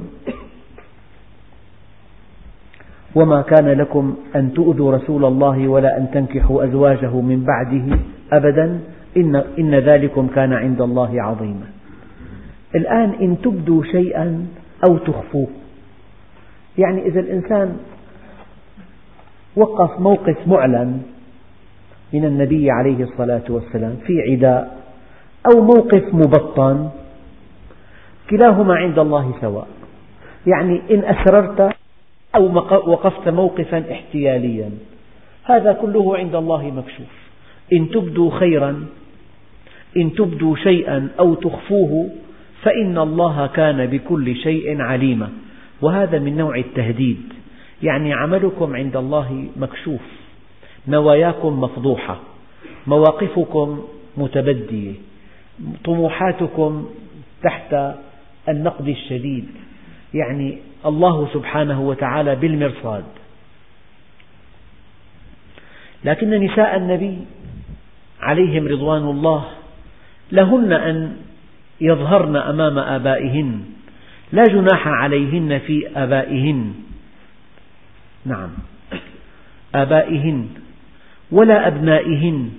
[3.15, 7.97] وما كان لكم أن تؤذوا رسول الله ولا أن تنكحوا أزواجه من بعده
[8.31, 8.79] أبدا.
[9.17, 11.67] إن, إن ذلكم كان عند الله عظيما.
[12.75, 14.47] الآن إن تبدوا شيئا
[14.87, 15.47] أو تخفوه.
[16.77, 17.77] يعني إذا الإنسان
[19.55, 21.01] وقف موقف معلن
[22.13, 24.77] من النبي عليه الصلاة والسلام في عداء
[25.53, 26.89] أو موقف مبطن
[28.29, 29.67] كلاهما عند الله سواء.
[30.47, 31.75] يعني إن أسررت
[32.35, 32.55] أو
[32.91, 34.69] وقفت موقفا احتياليا
[35.43, 37.13] هذا كله عند الله مكشوف.
[37.73, 38.85] إن تبدوا خيرا
[39.97, 42.09] إن تبدوا شيئا أو تخفوه
[42.61, 45.29] فإن الله كان بكل شيء عليما.
[45.81, 47.33] وهذا من نوع التهديد.
[47.83, 50.01] يعني عملكم عند الله مكشوف
[50.87, 52.19] نواياكم مفضوحة
[52.87, 53.83] مواقفكم
[54.17, 54.93] متبدية
[55.85, 56.89] طموحاتكم
[57.43, 57.75] تحت
[58.49, 59.45] النقد الشديد.
[60.13, 63.03] يعني الله سبحانه وتعالى بالمرصاد.
[66.05, 67.17] لكن نساء النبي
[68.21, 69.45] عليهم رضوان الله
[70.31, 71.15] لهن أن
[71.81, 73.59] يظهرن أمام آبائهن
[74.31, 76.73] لا جناح عليهن في آبائهن.
[78.25, 78.49] نعم.
[79.75, 80.47] آبائهن
[81.31, 82.49] ولا أبنائهن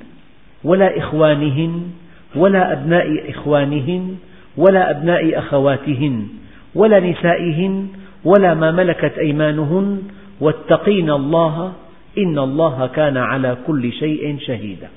[0.64, 1.90] ولا إخوانهن
[2.36, 4.16] ولا أبناء إخوانهن
[4.56, 6.28] ولا أبناء أخواتهن
[6.74, 7.88] ولا نسائهن
[8.24, 10.02] ولا ما ملكت أيمانهن.
[10.40, 11.72] واتقين الله
[12.18, 14.88] إن الله كان على كل شيء شهيدا.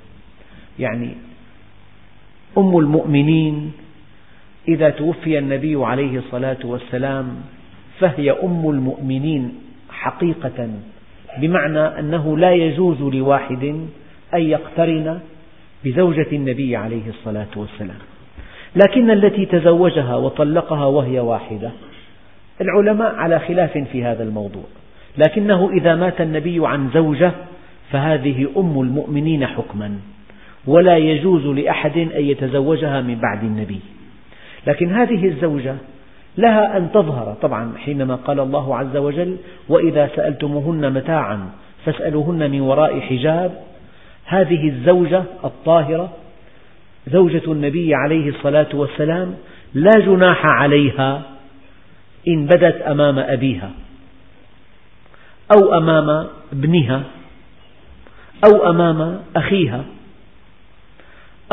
[0.79, 1.26] يعني
[2.57, 3.71] أم المؤمنين
[4.67, 7.35] إذا توفي النبي عليه الصلاة والسلام
[7.99, 9.53] فهي أم المؤمنين
[9.89, 10.69] حقيقة
[11.41, 13.63] بمعنى أنه لا يجوز لواحد
[14.33, 15.19] أن يقترن
[15.85, 17.97] بزوجة النبي عليه الصلاة والسلام.
[18.75, 21.71] لكن التي تزوجها وطلقها وهي واحدة
[22.61, 24.63] العلماء على خلاف في هذا الموضوع.
[25.17, 27.31] لكنه إذا مات النبي عن زوجة
[27.91, 29.99] فهذه أم المؤمنين حكما.
[30.67, 33.79] ولا يجوز لأحد أن يتزوجها من بعد النبي.
[34.67, 35.75] لكن هذه الزوجة
[36.37, 39.37] لها أن تظهر طبعا حينما قال الله عز وجل
[39.69, 41.49] وإذا سألتموهن متاعا
[41.85, 43.61] فاسألوهن من وراء حجاب.
[44.25, 46.09] هذه الزوجة الطاهرة
[47.07, 49.35] زوجة النبي عليه الصلاة والسلام
[49.73, 51.21] لا جناح عليها
[52.27, 53.71] إن بدت أمام أبيها
[55.51, 57.03] أو أمام ابنها
[58.45, 59.85] أو أمام أخيها.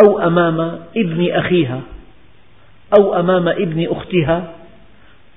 [0.03, 1.81] أو أمام ابن أخيها
[2.99, 4.53] أو أمام ابن أختها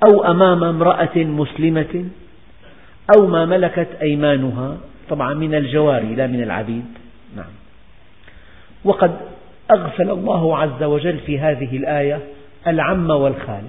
[0.03, 2.05] أو أمام امرأة مسلمة
[3.15, 4.77] أو ما ملكت أيمانها
[5.09, 6.85] طبعا من الجواري لا من العبيد.
[7.35, 7.51] نعم.
[8.83, 9.11] وقد
[9.71, 12.19] أغفل الله عز وجل في هذه الآية
[12.67, 13.63] العم والخال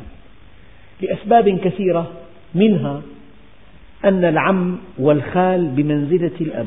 [1.01, 2.11] لأسباب كثيرة
[2.55, 3.03] منها
[4.05, 6.67] أن العم والخال بمنزلة الأب.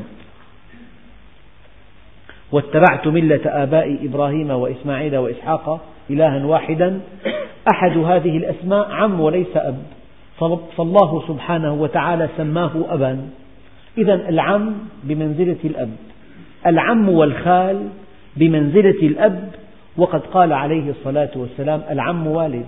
[2.52, 7.00] واتبعت ملة آباء إبراهيم وإسماعيل وإسحاق إلها واحدا.
[7.74, 9.78] أحد هذه الأسماء عم وليس أب.
[10.78, 13.30] فالله سبحانه وتعالى سماه أبا.
[13.98, 15.90] إذا العم بمنزلة الأب.
[16.68, 17.88] العم والخال
[18.36, 19.50] بمنزلة الأب.
[19.98, 22.66] وقد قال عليه الصلاة والسلام العم والد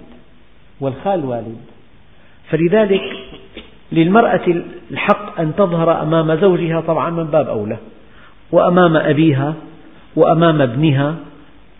[0.81, 1.57] والخال والد.
[2.49, 3.01] فلذلك
[3.91, 7.77] للمرأة الحق أن تظهر أمام زوجها طبعا من باب أولى.
[8.51, 9.53] وأمام أبيها
[10.15, 11.15] وأمام ابنها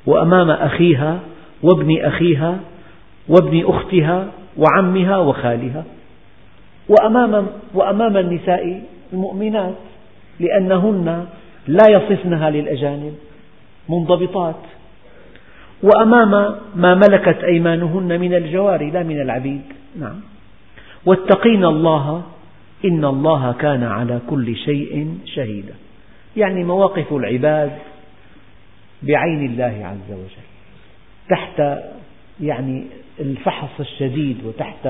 [0.06, 1.20] وأمام أخيها
[1.64, 2.60] وابن أخيها
[3.28, 4.28] وابن أختها
[4.58, 5.84] وعمها وخالها.
[6.90, 8.82] وأمام, وأمام النساء
[9.14, 9.76] المؤمنات
[10.40, 11.26] لأنهن
[11.68, 13.14] لا يصفنها للأجانب
[13.90, 14.62] منضبطات.
[15.84, 19.62] وأمام ما ملكت أيمانهن من الجواري لا من العبيد.
[20.00, 20.20] نعم.
[21.06, 22.22] واتقين الله
[22.86, 25.74] إن الله كان على كل شيء شهيدا.
[26.38, 27.72] يعني مواقف العباد
[29.04, 30.48] بعين الله عز وجل
[31.30, 31.62] تحت
[32.42, 32.84] يعني
[33.20, 34.90] الفحص الشديد وتحت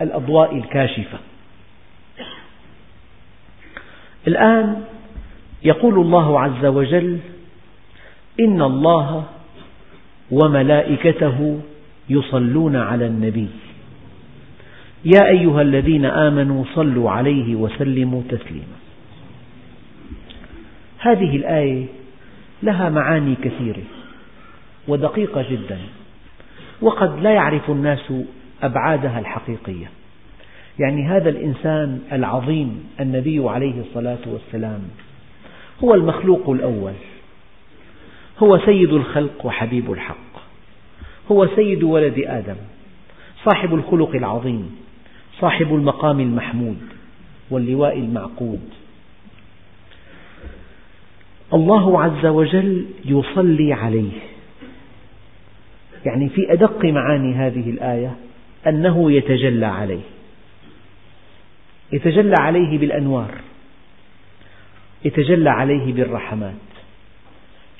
[0.00, 1.18] الأضواء الكاشفة.
[4.28, 4.84] الآن
[5.62, 7.18] يقول الله عز وجل
[8.40, 9.24] إن الله
[10.30, 11.60] وملائكته
[12.08, 13.48] يصلون على النبي.
[15.04, 18.78] يا أيها الذين آمنوا صلوا عليه وسلموا تسليما.
[20.98, 21.86] هذه الآية
[22.62, 23.82] لها معاني كثيرة
[24.88, 25.78] ودقيقة جدا.
[26.82, 28.12] وقد لا يعرف الناس
[28.62, 29.86] أبعادها الحقيقية.
[30.78, 34.80] يعني هذا الإنسان العظيم النبي عليه الصلاة والسلام
[35.84, 36.92] هو المخلوق الأول.
[38.38, 40.32] هو سيد الخلق وحبيب الحق.
[41.32, 42.56] هو سيد ولد آدم
[43.44, 44.76] صاحب الخلق العظيم
[45.40, 46.78] صاحب المقام المحمود
[47.50, 48.60] واللواء المعقود.
[51.54, 54.12] الله عز وجل يصلي عليه.
[56.06, 58.16] يعني في أدق معاني هذه الآية
[58.66, 60.02] أنه يتجلى عليه.
[61.92, 63.34] يتجلى عليه بالأنوار.
[65.04, 66.54] يتجلى عليه بالرحمات.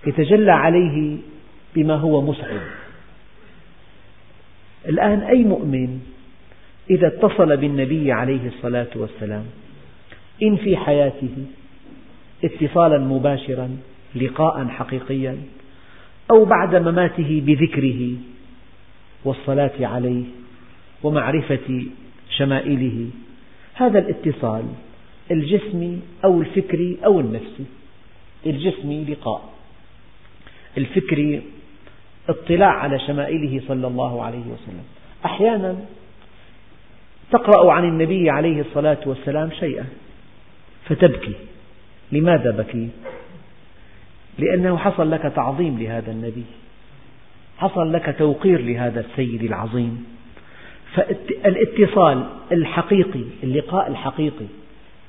[0.07, 1.17] يتجلى عليه
[1.75, 2.61] بما هو مسعد
[4.89, 6.01] الآن أي مؤمن
[6.91, 9.45] إذا اتصل بالنبي عليه الصلاة والسلام
[10.43, 11.47] إن في حياته
[12.45, 13.77] اتصالا مباشرا
[14.15, 15.37] لقاء حقيقيا
[16.31, 18.17] أو بعد مماته بذكره
[19.25, 20.25] والصلاة عليه
[21.03, 21.85] ومعرفة
[22.31, 23.11] شمائله.
[23.75, 24.65] هذا الاتصال
[25.31, 27.65] الجسمي أو الفكري أو النفسي.
[28.47, 29.53] الجسمي لقاء
[30.79, 31.43] الفكري
[32.29, 34.85] اطلاع على شمائله صلى الله عليه وسلم.
[35.25, 35.77] أحيانا
[37.33, 39.85] تقرأ عن النبي عليه الصلاة والسلام شيئا
[40.85, 41.35] فتبكي.
[42.13, 42.91] لماذا بكيت؟
[44.39, 46.45] لأنه حصل لك تعظيم لهذا النبي
[47.59, 50.05] حصل لك توقير لهذا السيد العظيم
[50.95, 54.47] فالاتصال الحقيقي اللقاء الحقيقي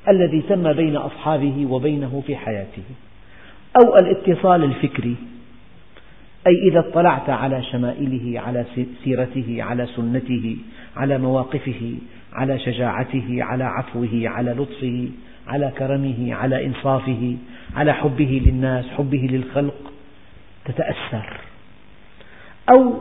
[0.09, 2.83] الذي تم بين أصحابه وبينه في حياته
[3.81, 5.15] أو الاتصال الفكري
[6.47, 8.65] أي إذا اطلعت على شمائله على
[9.03, 10.57] سيرته على سنته
[10.95, 11.95] على مواقفه
[12.33, 15.09] على شجاعته على عفوه على لطفه
[15.47, 17.37] على كرمه على إنصافه
[17.75, 19.91] على حبه للناس حبه للخلق
[20.65, 21.39] تتأثر.
[22.69, 22.93] أو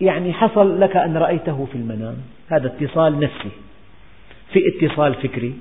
[0.00, 2.16] يعني حصل لك أن رأيته في المنام.
[2.48, 3.50] هذا اتصال نفسي.
[4.52, 5.54] في اتصال فكري.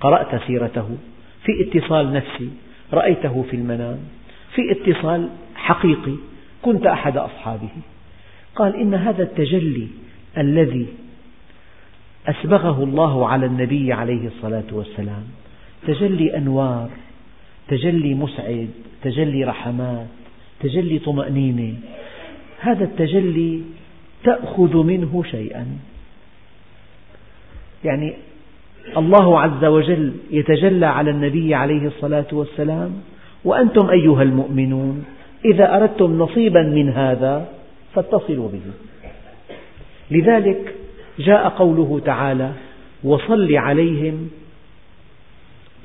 [0.00, 0.96] قرأت سيرته.
[1.44, 2.50] في اتصال نفسي.
[2.92, 3.98] رأيته في المنام.
[4.54, 6.14] في اتصال حقيقي.
[6.62, 7.68] كنت أحد أصحابه.
[8.56, 9.88] قال إن هذا التجلي
[10.38, 10.86] الذي
[12.28, 15.24] أسبغه الله على النبي عليه الصلاة والسلام.
[15.86, 16.90] تجلي أنوار
[17.68, 18.68] تجلي مسعد
[19.02, 20.06] تجلي رحمات
[20.60, 21.74] تجلي طمأنينة.
[22.60, 23.60] هذا التجلي
[24.24, 25.66] تأخذ منه شيئا.
[27.84, 28.14] يعني
[28.96, 32.92] الله عز وجل يتجلى على النبي عليه الصلاة والسلام.
[33.44, 35.04] وأنتم أيها المؤمنون
[35.44, 37.48] إذا أردتم نصيبا من هذا
[37.94, 38.60] فاتصلوا به.
[40.10, 40.74] لذلك
[41.18, 42.52] جاء قوله تعالى
[43.04, 44.30] وصل عليهم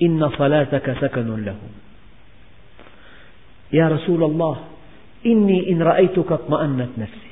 [0.02, 1.70] إن صلاتك سكن لهم.
[3.74, 4.58] يا رسول الله
[5.26, 7.30] إني إن رأيتك اطمأنت نفسي.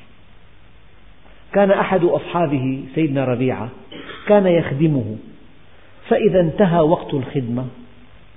[1.53, 3.69] كان أحد أصحابه سيدنا ربيعة
[4.27, 5.15] كان يخدمه
[6.09, 7.65] فإذا انتهى وقت الخدمة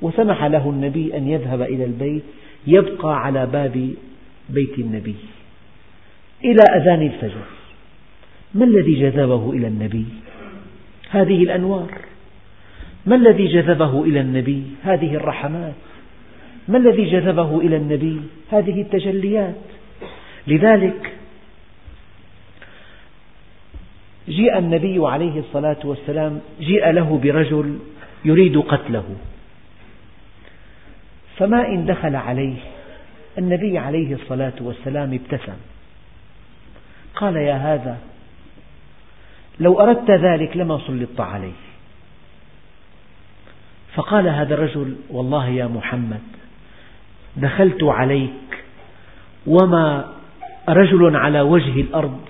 [0.03, 2.23] وسمح له النبي أن يذهب إلى البيت
[2.67, 3.95] يبقى على باب
[4.51, 5.17] بيت النبي
[6.45, 7.47] إلى أذان الفجر.
[8.55, 10.07] ما الذي جذبه إلى النبي؟
[11.11, 11.91] هذه الأنوار
[13.07, 15.75] ما الذي جذبه إلى النبي؟ هذه الرحمات
[16.69, 18.21] ما الذي جذبه إلى النبي؟
[18.53, 19.55] هذه التجليات
[20.47, 21.13] لذلك
[24.29, 27.79] جيء النبي عليه الصلاة والسلام جيء له برجل
[28.25, 29.05] يريد قتله
[31.37, 32.57] فما إن دخل عليه
[33.39, 35.57] النبي عليه الصلاة والسلام ابتسم
[37.15, 37.99] قال يا هذا
[39.61, 41.53] لو أردت ذلك لما سلطت عليه.
[43.95, 46.23] فقال هذا الرجل والله يا محمد
[47.37, 48.65] دخلت عليك
[49.47, 50.13] وما
[50.69, 52.21] رجل على وجه الأرض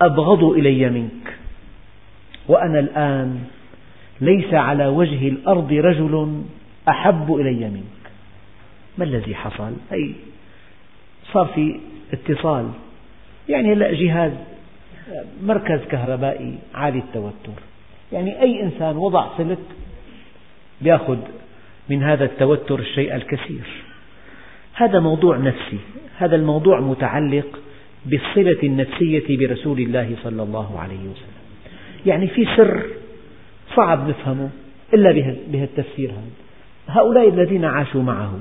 [0.00, 1.36] أبغض إلي منك
[2.48, 3.44] وأنا الآن
[4.20, 6.42] ليس على وجه الأرض رجل
[6.88, 8.12] أحب إلي منك.
[8.98, 10.14] ما الذي حصل؟ أي
[11.32, 11.80] صار في
[12.12, 12.70] اتصال
[13.48, 14.32] يعني هلا جهاز.
[15.42, 17.60] مركز كهربائي عالي التوتر.
[18.12, 19.58] يعني أي إنسان وضع سلك
[20.82, 21.18] يأخذ
[21.88, 23.66] من هذا التوتر الشيء الكثير.
[24.74, 25.78] هذا موضوع نفسي.
[26.18, 27.58] هذا الموضوع متعلق
[28.06, 31.40] بالصلة النفسية برسول الله صلى الله عليه وسلم.
[32.06, 32.82] يعني في سر
[33.76, 34.50] صعب نفهمه
[34.94, 35.12] إلا
[35.48, 36.30] بهالتفسير هذا.
[36.88, 38.38] هؤلاء الذين عاشوا معه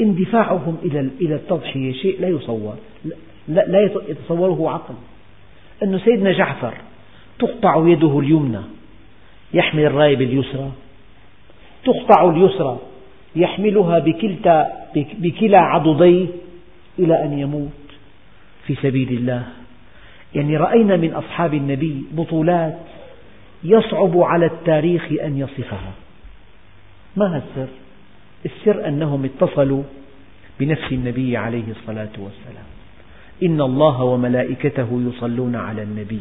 [0.00, 0.76] اندفاعهم
[1.20, 2.76] إلى التضحية شيء لا يصور.
[3.48, 4.94] لا يتصوره عقل.
[5.82, 6.74] أن سيدنا جعفر
[7.38, 8.60] تقطع يده اليمنى
[9.54, 10.70] يحمل الراية باليسرى
[11.84, 12.78] تقطع اليسرى
[13.36, 16.26] يحملها بكلتا بكلا عضديه
[16.98, 17.70] إلى أن يموت.
[18.66, 19.42] في سبيل الله
[20.34, 22.78] يعني رأينا من أصحاب النبي بطولات
[23.64, 25.92] يصعب على التاريخ أن يصفها.
[27.16, 27.68] ما السر؟
[28.44, 29.82] السر أنهم اتصلوا
[30.60, 32.71] بنفس النبي عليه الصلاة والسلام.
[33.42, 36.20] إن الله وملائكته يصلون على النبي.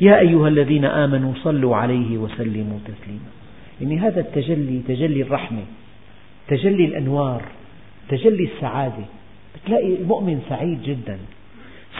[0.00, 3.30] يا أيها الذين آمنوا صلوا عليه وسلموا تسليما.
[3.80, 5.62] يعني هذا التجلي تجلي الرحمة
[6.48, 7.42] تجلي الأنوار
[8.08, 9.04] تجلي السعادة.
[9.66, 11.18] تلاقي المؤمن سعيد جدا.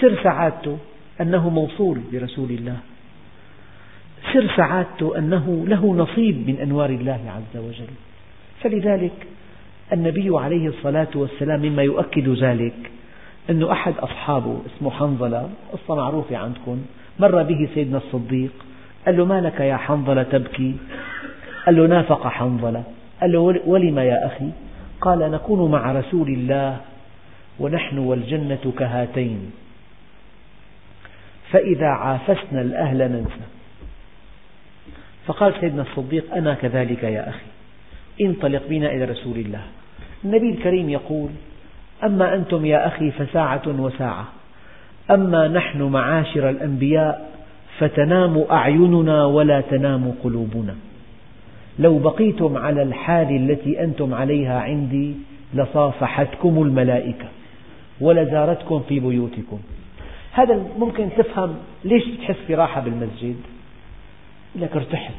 [0.01, 0.79] سر سعادته
[1.21, 2.77] أنه موصول برسول الله.
[4.33, 7.95] سر سعادته أنه له نصيب من أنوار الله عز وجل.
[8.61, 9.27] فلذلك
[9.93, 12.91] النبي عليه الصلاة والسلام مما يؤكد ذلك.
[13.51, 16.85] أن أحد أصحابه اسمه حنظلة قصة معروفة عندكم.
[17.19, 18.53] مر به سيدنا الصديق
[19.07, 20.75] قال له ما لك يا حنظلة تبكي؟
[21.67, 22.85] قال له نافق حنظلة.
[23.21, 24.49] قال له ولم يا أخي؟
[25.01, 26.81] قال نكون مع رسول الله
[27.61, 29.53] ونحن والجنة كهاتين.
[31.51, 33.45] فإذا عافسنا الأهل ننسى.
[35.27, 37.47] فقال سيدنا الصديق أنا كذلك يا أخي
[38.21, 39.63] انطلق بنا إلى رسول الله.
[40.25, 41.31] النبي الكريم يقول
[42.05, 44.27] أما أنتم يا أخي فساعة وساعة.
[45.11, 47.31] أما نحن معاشر الأنبياء
[47.79, 50.75] فتنام أعيننا ولا تنام قلوبنا.
[51.79, 55.15] لو بقيتم على الحال التي أنتم عليها عندي
[55.55, 57.27] لصافحتكم الملائكة
[58.01, 59.59] ولزارتكم في بيوتكم.
[60.33, 63.37] هذا ممكن تفهم ليش تحس براحة بالمسجد؟
[64.57, 65.15] لك ارتحت.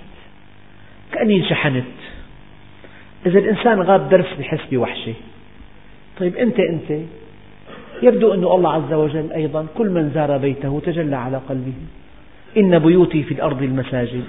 [1.11, 1.85] كأني انشحنت.
[3.25, 5.13] إذا الإنسان غاب درس بحس بوحشة.
[6.19, 7.01] طيب أنت أنت.
[8.03, 11.73] يبدو أن الله عز وجل أيضا كل من زار بيته تجلى على قلبه.
[12.57, 14.23] إن بيوتي في الأرض المساجد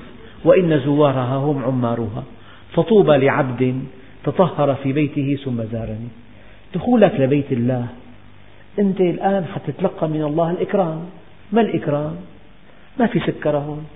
[0.45, 2.24] وإن زوارها هم عمارها.
[2.72, 3.82] فطوبى لعبد
[4.24, 6.09] تطهر في بيته ثم زارني.
[6.74, 7.87] دخولك لبيت الله.
[8.78, 11.01] أنت الآن حتتلقى من الله الإكرام.
[11.53, 12.16] ما الإكرام؟
[13.01, 13.87] ما في سكرة هون.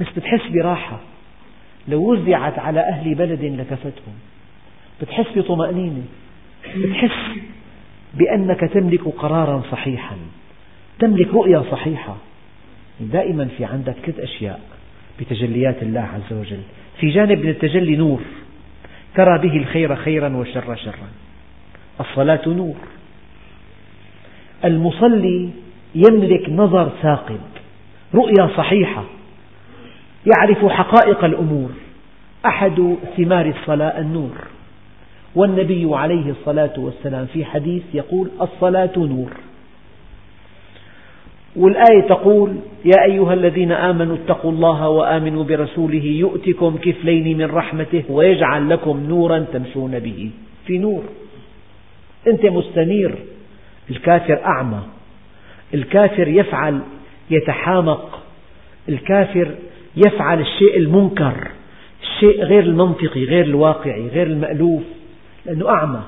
[0.00, 1.00] بس بتحس براحة.
[1.88, 4.14] لو وزعت على أهل بلد لكفتهم.
[5.02, 6.02] بتحس بطمأنينة.
[6.76, 7.38] بتحس
[8.14, 10.16] بأنك تملك قرارا صحيحا
[10.98, 12.16] تملك رؤية صحيحة.
[13.00, 14.60] دائما في عندك ثلاث أشياء
[15.20, 16.60] بتجليات الله عز وجل.
[17.00, 18.20] في جانب من التجلي نور
[19.14, 21.08] ترى به الخير خيرا والشر شرا.
[22.00, 22.76] الصلاة نور.
[24.64, 25.50] المصلي
[25.94, 27.40] يملك نظر ثاقب
[28.14, 29.04] رؤية صحيحة
[30.36, 31.70] يعرف حقائق الأمور.
[32.46, 34.46] أحد ثمار الصلاة النور.
[35.34, 39.32] والنبي عليه الصلاة والسلام في حديث يقول الصلاة نور.
[41.56, 48.70] والآية تقول يا أيها الذين آمنوا اتقوا الله وآمنوا برسوله يؤتكم كفلين من رحمته ويجعل
[48.70, 50.30] لكم نورا تمشون به
[50.66, 51.02] في نور.
[52.26, 53.14] أنت مستنير.
[53.90, 54.80] الكافر أعمى.
[55.74, 56.80] الكافر يفعل
[57.30, 58.22] يتحامق.
[58.88, 59.48] الكافر
[59.96, 61.50] يفعل الشيء المنكر.
[62.02, 64.82] الشيء غير المنطقي غير الواقعي غير المألوف.
[65.46, 66.00] لأنه أعمى.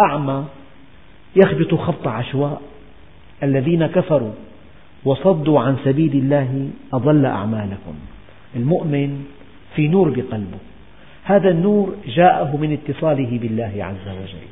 [0.00, 0.44] أعمى
[1.36, 2.62] يخبط خبط عشواء.
[3.42, 4.32] الذين كفروا
[5.04, 7.94] وصدوا عن سبيل الله أضل أعمالكم.
[8.56, 9.24] المؤمن
[9.76, 10.58] في نور بقلبه.
[11.24, 14.46] هذا النور جاءه من اتصاله بالله عز وجل.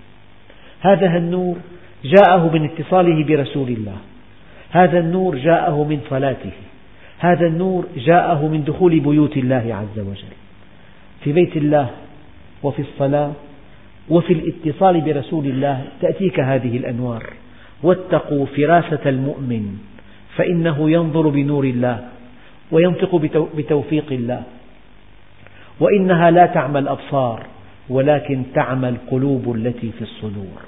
[0.81, 1.57] هذا النور
[2.05, 3.97] جاءه من اتصاله برسول الله.
[4.71, 6.53] هذا النور جاءه من صلاته.
[7.19, 10.35] هذا النور جاءه من دخول بيوت الله عز وجل.
[11.21, 11.91] في بيت الله
[12.63, 13.33] وفي الصلاة
[14.09, 17.27] وفي الاتصال برسول الله تأتيك هذه الأنوار.
[17.83, 19.79] واتقوا فراسة المؤمن
[20.37, 22.09] فإنه ينظر بنور الله
[22.71, 23.17] وينطق
[23.57, 24.43] بتوفيق الله.
[25.81, 27.47] وإنها لا تعمى الأبصار
[27.89, 30.63] ولكن تعمى القلوب التي في الصدور.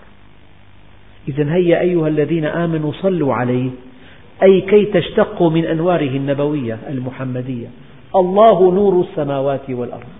[1.28, 3.70] إذا هيا أيها الذين آمنوا صلوا عليه
[4.42, 7.66] أي كي تشتقوا من أنواره النبوية المحمدية.
[8.16, 10.12] الله نور السماوات والأرض.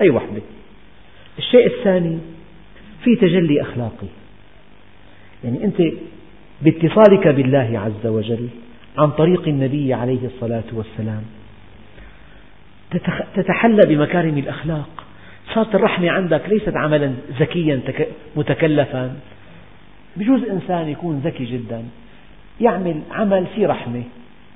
[0.00, 0.42] أي وحدة.
[1.38, 2.18] الشيء الثاني
[3.04, 4.06] في تجلي أخلاقي.
[5.44, 5.82] يعني أنت
[6.62, 8.48] باتصالك بالله عز وجل
[8.98, 11.22] عن طريق النبي عليه الصلاة والسلام
[13.34, 15.04] تتحلى بمكارم الأخلاق.
[15.54, 17.80] صارت الرحمة عندك ليست عملا ذكيا
[18.36, 19.16] متكلفا.
[20.16, 21.82] بجوز إنسان يكون ذكي جدا
[22.60, 24.02] يعمل عمل فيه رحمة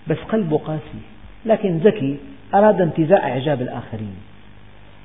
[0.06, 1.00] بس قلبه قاسي.
[1.46, 2.16] لكن ذكي
[2.54, 4.16] أراد انتزاع إعجاب الآخرين.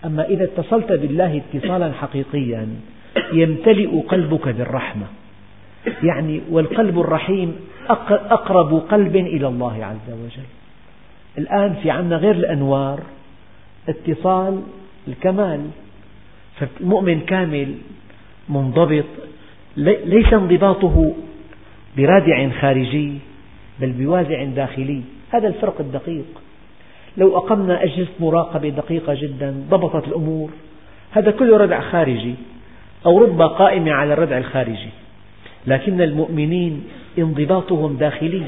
[0.05, 2.67] أما إذا اتصلت بالله اتصالا حقيقيا
[3.33, 5.05] يمتلئ قلبك بالرحمة.
[6.03, 7.55] يعني والقلب الرحيم
[8.09, 10.49] أقرب قلب إلى الله عز وجل.
[11.37, 12.99] الآن في عنا غير الأنوار
[13.89, 14.61] اتصال
[15.07, 15.69] الكمال.
[16.59, 17.75] فالمؤمن كامل
[18.49, 19.05] منضبط
[19.77, 21.15] ليس انضباطه
[21.97, 23.13] برادع خارجي
[23.79, 25.01] بل بوازع داخلي.
[25.29, 26.41] هذا الفرق الدقيق.
[27.17, 30.49] لو أقمنا أجهزة مراقبة دقيقة جدا ضبطت الأمور
[31.11, 32.35] هذا كله ردع خارجي.
[33.05, 33.41] أو رب
[33.91, 34.89] على الردع الخارجي.
[35.67, 36.83] لكن المؤمنين
[37.17, 38.43] انضباطهم داخلي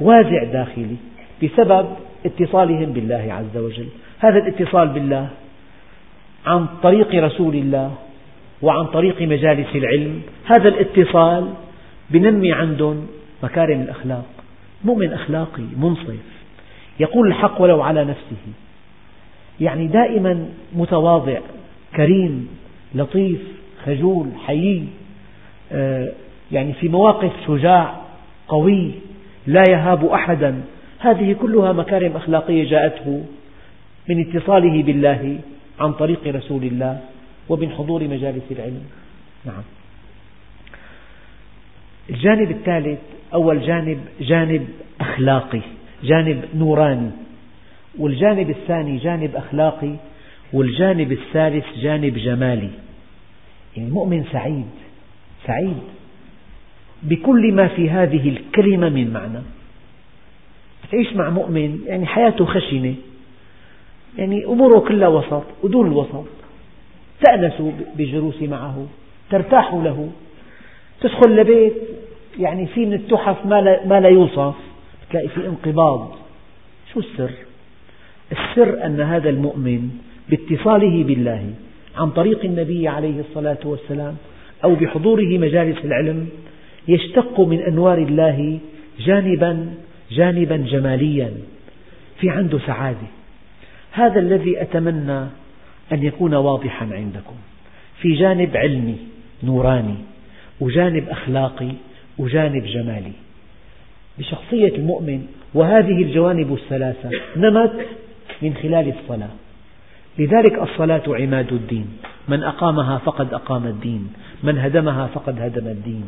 [0.00, 0.96] وازع داخلي
[1.42, 1.86] بسبب
[2.26, 3.88] اتصالهم بالله عز وجل.
[4.18, 5.28] هذا الاتصال بالله
[6.46, 7.94] عن طريق رسول الله
[8.62, 10.22] وعن طريق مجالس العلم.
[10.44, 11.48] هذا الاتصال
[12.10, 13.06] بنمي عندهم
[13.42, 14.24] مكارم الأخلاق.
[14.84, 16.16] مؤمن أخلاقي منصف.
[17.00, 18.36] يقول الحق ولو على نفسه.
[19.60, 21.38] يعني دائما متواضع
[21.96, 22.48] كريم
[22.94, 24.84] لطيف خجول حيي
[25.72, 26.08] آه،
[26.52, 28.00] يعني في مواقف شجاع
[28.48, 28.90] قوي
[29.46, 30.62] لا يهاب أحدا.
[30.98, 33.24] هذه كلها مكارم أخلاقية جاءته
[34.08, 35.38] من اتصاله بالله
[35.80, 37.00] عن طريق رسول الله
[37.48, 38.82] ومن حضور مجالس العلم.
[39.44, 39.62] نعم.
[42.10, 42.98] الجانب الثالث
[43.34, 44.68] أول جانب جانب
[45.00, 45.60] أخلاقي
[46.04, 47.10] جانب نوراني.
[47.98, 49.94] والجانب الثاني جانب أخلاقي
[50.52, 52.70] والجانب الثالث جانب جمالي.
[53.76, 54.66] يعني مؤمن سعيد
[55.46, 55.82] سعيد
[57.02, 59.38] بكل ما في هذه الكلمة من معنى.
[60.92, 62.94] تعيش مع مؤمن يعني حياته خشنة
[64.18, 66.24] يعني أموره كلها وسط ودون الوسط
[67.24, 67.62] تأنس
[67.96, 68.86] بالجلوس معه
[69.30, 70.10] ترتاح له.
[71.00, 71.74] تدخل لبيت
[72.38, 74.54] يعني في من التحف ما لا, ما لا يوصف.
[75.10, 76.16] تلاقي في انقباض.
[76.92, 77.30] شو السر؟
[78.32, 79.90] السر أن هذا المؤمن
[80.28, 81.54] باتصاله بالله.
[81.96, 84.16] عن طريق النبي عليه الصلاة والسلام
[84.64, 86.28] أو بحضوره مجالس العلم
[86.88, 88.58] يشتق من أنوار الله
[89.00, 89.74] جانبا
[90.10, 91.30] جانبا جماليا
[92.20, 93.06] في عنده سعادة.
[93.92, 95.20] هذا الذي أتمنى
[95.92, 97.34] أن يكون واضحا عندكم.
[98.00, 98.96] في جانب علمي
[99.42, 99.94] نوراني
[100.60, 101.72] وجانب أخلاقي
[102.18, 103.12] وجانب جمالي.
[104.18, 107.86] بشخصية المؤمن وهذه الجوانب الثلاثة نمت
[108.42, 109.30] من خلال الصلاة.
[110.18, 111.86] لذلك الصلاة عماد الدين.
[112.28, 114.12] من أقامها فقد أقام الدين.
[114.42, 116.04] من هدمها فقد هدم الدين.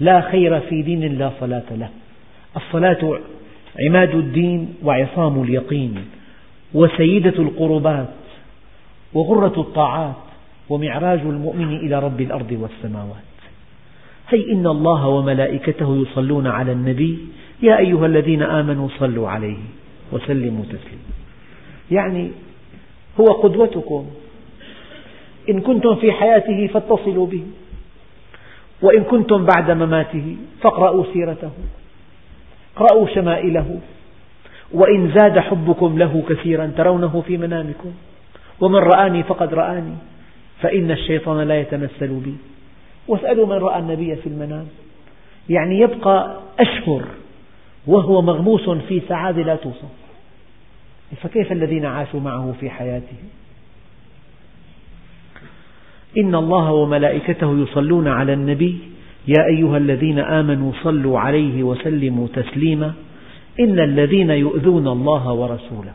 [0.00, 1.88] لا خير في دين لا صلاة له.
[2.56, 3.18] الصلاة
[3.86, 5.94] عماد الدين وعصام اليقين
[6.74, 8.14] وسيدة القربات
[9.14, 10.14] وغرة الطاعات
[10.68, 13.28] ومعراج المؤمن إلى رب الأرض والسماوات.
[14.28, 17.18] هي إن الله وملائكته يصلون على النبي.
[17.62, 19.58] يا أيها الذين آمنوا صلوا عليه
[20.12, 21.12] وسلموا تسليما.
[21.90, 22.30] يعني
[23.20, 24.06] هو قدوتكم.
[25.50, 27.42] إن كنتم في حياته فاتصلوا به.
[28.82, 31.50] وإن كنتم بعد مماته فاقرأوا سيرته.
[32.76, 33.78] اقرأوا شمائله.
[34.72, 37.92] وإن زاد حبكم له كثيرا ترونه في منامكم.
[38.60, 39.94] ومن رآني فقد رآني.
[40.60, 42.34] فإن الشيطان لا يتمثل بي.
[43.08, 44.66] واسألوا من رأى النبي في المنام.
[45.48, 47.04] يعني يبقى أشهر.
[47.86, 49.97] وهو مغموس في سعادة لا توصف.
[51.16, 53.16] فكيف الذين عاشوا معه في حياته؟
[56.18, 58.78] إن الله وملائكته يصلون على النبي
[59.28, 62.92] يا أيها الذين آمنوا صلوا عليه وسلموا تسليما
[63.60, 65.92] إن الذين يؤذون الله ورسوله.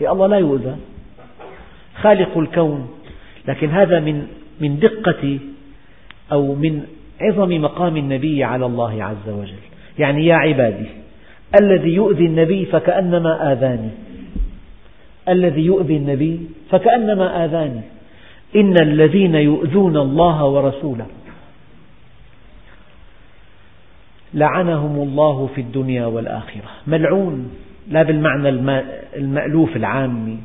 [0.00, 0.76] يا الله لا يؤذى.
[2.02, 2.88] خالق الكون.
[3.48, 4.26] لكن هذا من
[4.60, 5.38] من دقة
[6.32, 6.82] أو من
[7.20, 9.64] عظم مقام النبي على الله عز وجل.
[9.98, 10.86] يعني يا عبادي
[11.60, 13.90] الذي يؤذي النبي فكأنما آذاني.
[15.28, 17.80] الذي يؤذي النبي فكأنما آذاني.
[18.56, 21.06] إن الذين يؤذون الله ورسوله
[24.34, 26.70] لعنهم الله في الدنيا والآخرة.
[26.86, 27.50] ملعون
[27.88, 28.48] لا بالمعنى
[29.16, 30.38] المألوف العامي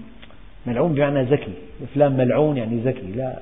[0.66, 1.54] ملعون بمعنى ذكي.
[1.96, 3.40] فلان ملعون يعني ذكي لا.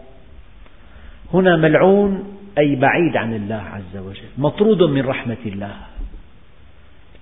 [1.33, 2.23] هنا ملعون
[2.57, 4.29] أي بعيد عن الله عز وجل.
[4.37, 5.75] مطرود من رحمة الله.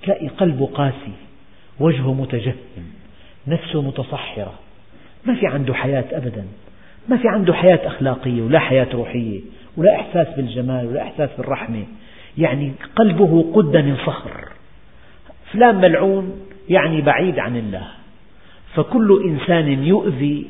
[0.03, 1.13] تلاقي قلبه قاسي
[1.79, 2.55] وجهه متجهم
[3.47, 4.53] نفسه متصحرة.
[5.25, 6.45] ما في عنده حياة أبدا.
[7.09, 9.41] ما في عنده حياة أخلاقية ولا حياة روحية
[9.77, 11.83] ولا إحساس بالجمال ولا إحساس بالرحمة.
[12.37, 14.49] يعني قلبه قد من صخر.
[15.51, 16.39] فلان ملعون
[16.69, 17.87] يعني بعيد عن الله.
[18.75, 20.47] فكل إنسان يؤذي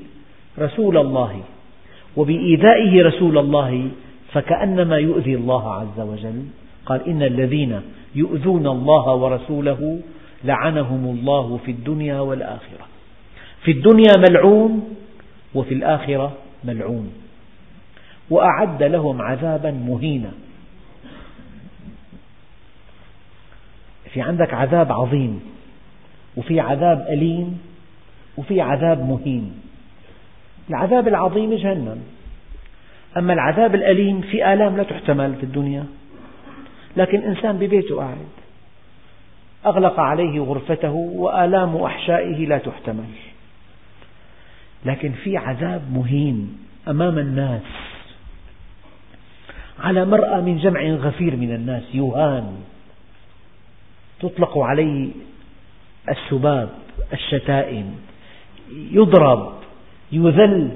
[0.59, 1.41] رسول الله
[2.15, 3.89] وبإيذائه رسول الله
[4.33, 6.43] فكأنما يؤذي الله عز وجل.
[6.85, 7.81] قال إن الذين
[8.15, 9.99] يؤذون الله ورسوله
[10.43, 12.87] لعنهم الله في الدنيا والآخرة.
[13.63, 14.95] في الدنيا ملعون
[15.55, 17.13] وفي الآخرة ملعون.
[18.29, 20.31] وأعد لهم عذابا مهينا.
[24.13, 25.41] في عندك عذاب عظيم
[26.37, 27.61] وفي عذاب أليم
[28.37, 29.61] وفي عذاب مهين.
[30.69, 32.03] العذاب العظيم جهنم.
[33.17, 35.85] أما العذاب الأليم في آلام لا تحتمل في الدنيا.
[36.97, 38.17] لكن إنسان ببيته قاعد.
[39.67, 43.09] أغلق عليه غرفته وآلام أحشائه لا تحتمل.
[44.85, 46.57] لكن في عذاب مهين
[46.87, 47.61] أمام الناس.
[49.79, 52.57] على مرأى من جمع غفير من الناس يهان
[54.19, 55.09] تطلق عليه
[56.09, 56.69] السباب
[57.13, 57.95] الشتائم.
[58.71, 59.53] يضرب
[60.11, 60.71] يذل.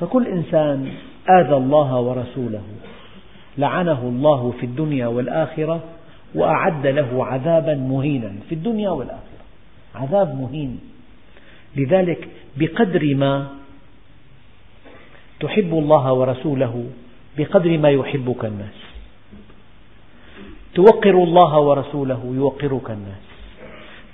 [0.00, 0.92] فكل إنسان
[1.30, 2.62] آذى الله ورسوله.
[3.58, 5.80] لعنه الله في الدنيا والآخرة.
[6.36, 9.44] وأعد له عذابا مهينا في الدنيا والآخرة.
[9.94, 10.80] عذاب مهين.
[11.76, 13.46] لذلك بقدر ما
[15.40, 16.84] تحب الله ورسوله
[17.38, 18.78] بقدر ما يحبك الناس.
[20.74, 23.24] توقر الله ورسوله يوقرك الناس.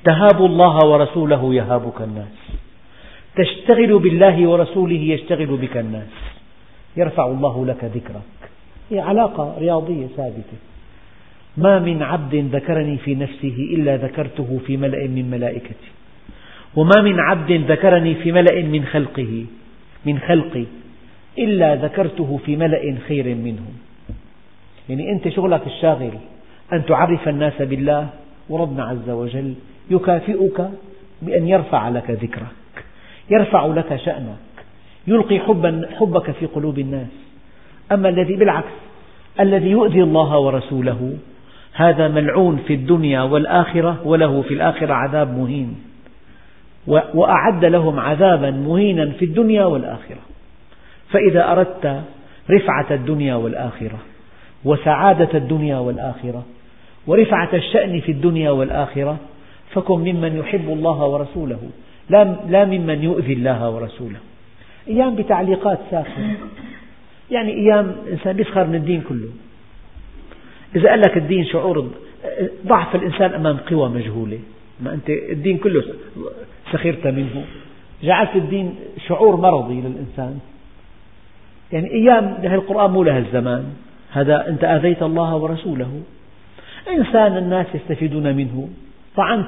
[0.05, 2.39] تهاب الله ورسوله يهابك الناس.
[3.37, 6.13] تشتغل بالله ورسوله يشتغل بك الناس.
[6.97, 8.51] يرفع الله لك ذكرك.
[8.91, 10.72] هي علاقة رياضية ثابتة.
[11.57, 15.91] ما من عبد ذكرني في نفسه إلا ذكرته في ملأ من ملائكتي.
[16.77, 19.45] وما من عبد ذكرني في ملأ من خلقه
[20.07, 20.65] من خلقي
[21.39, 23.75] إلا ذكرته في ملأ خير منهم
[24.89, 26.13] يعني أنت شغلك الشاغل
[26.73, 28.09] أن تعرف الناس بالله
[28.49, 29.55] وربنا عز وجل
[29.91, 30.71] يكافئك
[31.23, 32.85] بأن يرفع لك ذكرك
[33.31, 34.37] يرفع لك شأنك
[35.07, 37.13] يلقي حبا حبك في قلوب الناس.
[37.93, 38.77] أما الذي بالعكس
[39.41, 41.17] الذي يؤذي الله ورسوله
[41.73, 45.77] هذا ملعون في الدنيا والآخرة وله في الآخرة عذاب مهين.
[46.87, 50.21] وأعد لهم عذابا مهينا في الدنيا والآخرة.
[51.11, 52.03] فإذا أردت
[52.51, 53.99] رفعة الدنيا والآخرة
[54.65, 56.45] وسعادة الدنيا والآخرة
[57.07, 59.17] ورفعة الشأن في الدنيا والآخرة
[59.71, 61.59] فكن ممن يحب الله ورسوله
[62.49, 64.19] لا ممن يؤذي الله ورسوله.
[64.89, 66.37] أيام بتعليقات ساخنة.
[67.31, 69.29] يعني أيام الإنسان يسخر من الدين كله.
[70.77, 71.91] إذا قال لك الدين شعور
[72.67, 74.39] ضعف الإنسان أمام قوى مجهولة.
[74.81, 75.85] ما أنت الدين كله
[76.73, 77.45] سخرت منه.
[78.03, 78.75] جعلت الدين
[79.09, 80.39] شعور مرضي للإنسان.
[81.73, 83.65] يعني أيام القرآن مو لها الزمان.
[84.11, 86.01] هذا أنت آذيت الله ورسوله.
[86.89, 88.69] إنسان الناس يستفيدون منه.
[89.17, 89.47] طعنت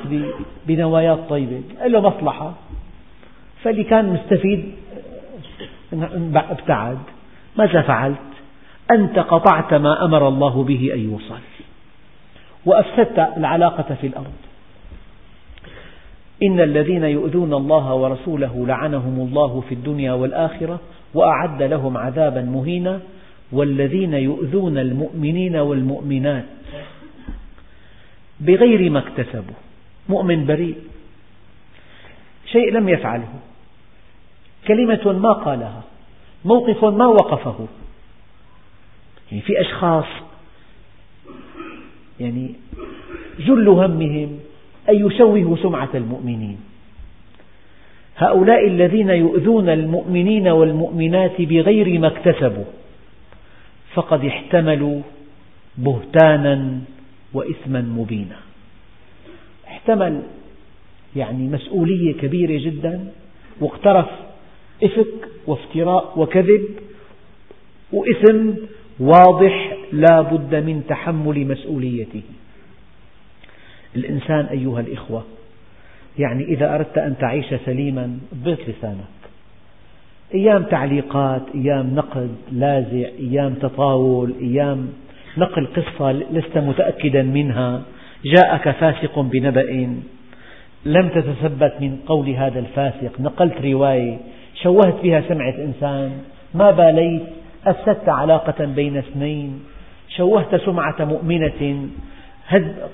[0.66, 1.62] بنوايات طيبة.
[1.86, 2.54] له مصلحة.
[3.62, 4.74] فاللي كان مستفيد
[6.34, 6.98] ابتعد.
[7.58, 8.33] ماذا فعلت؟
[8.90, 11.40] أنت قطعت ما أمر الله به أن يوصل.
[12.66, 14.32] وأفسدت العلاقة في الأرض.
[16.42, 20.80] إن الذين يؤذون الله ورسوله لعنهم الله في الدنيا والآخرة
[21.14, 23.00] وأعد لهم عذابا مهينا
[23.52, 26.44] والذين يؤذون المؤمنين والمؤمنات
[28.40, 29.54] بغير ما اكتسبوا.
[30.08, 30.76] مؤمن بريء.
[32.46, 33.28] شيء لم يفعله.
[34.68, 35.82] كلمة ما قالها.
[36.44, 37.66] موقف ما وقفه.
[39.34, 40.04] يعني في أشخاص
[42.20, 42.54] يعني
[43.38, 44.38] جل همهم
[44.88, 46.58] أن يشوهوا سمعة المؤمنين.
[48.16, 52.64] هؤلاء الذين يؤذون المؤمنين والمؤمنات بغير ما اكتسبوا
[53.94, 55.00] فقد احتملوا
[55.78, 56.80] بهتانا
[57.32, 58.36] وإثما مبينا.
[59.66, 60.22] احتمل
[61.16, 63.12] يعني مسؤولية كبيرة جدا
[63.60, 64.08] واقترف
[64.82, 66.64] إفك وافتراء وكذب
[67.92, 68.50] وإثم
[69.00, 72.22] واضح لا بد من تحمل مسؤوليته.
[73.96, 75.24] الإنسان أيها الإخوة
[76.18, 79.14] يعني إذا أردت أن تعيش سليما ضبط لسانك.
[80.34, 84.88] أيام تعليقات أيام نقد لاذع أيام تطاول أيام
[85.38, 87.82] نقل قصة لست متأكدا منها
[88.24, 89.96] جاءك فاسق بنبأ.
[90.86, 94.18] لم تتثبت من قول هذا الفاسق نقلت رواية
[94.62, 96.12] شوهت بها سمعة إنسان
[96.54, 97.22] ما باليت
[97.66, 99.60] أفسدت علاقة بين اثنين
[100.08, 101.88] شوهت سمعة مؤمنة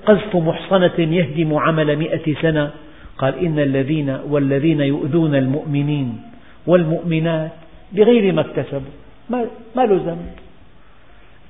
[0.05, 2.71] قذف محصنة يهدم عمل مئة سنة.
[3.17, 6.21] قال إن الذين والذين يؤذون المؤمنين
[6.67, 7.51] والمؤمنات
[7.93, 8.95] بغير ما اكتسبوا.
[9.29, 9.45] ما
[9.75, 10.31] له ذنب.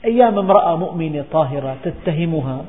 [0.05, 2.65] أيام امرأة مؤمنة طاهرة تتهمها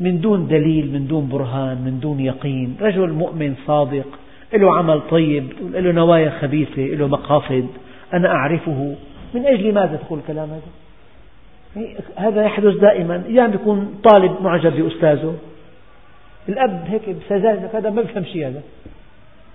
[0.00, 2.76] من دون دليل من دون برهان من دون يقين.
[2.80, 4.06] رجل مؤمن صادق
[4.54, 7.66] له عمل طيب له نوايا خبيثة له مقاصد.
[8.14, 8.94] أنا أعرفه
[9.34, 10.62] من أجل ماذا تقول الكلام هذا؟
[12.16, 13.22] هذا يحدث دائما.
[13.28, 15.34] أيام يكون طالب معجب بأستاذه.
[16.48, 18.62] الأب هيك بسذاجة هذا ما بفهم شيء هذا.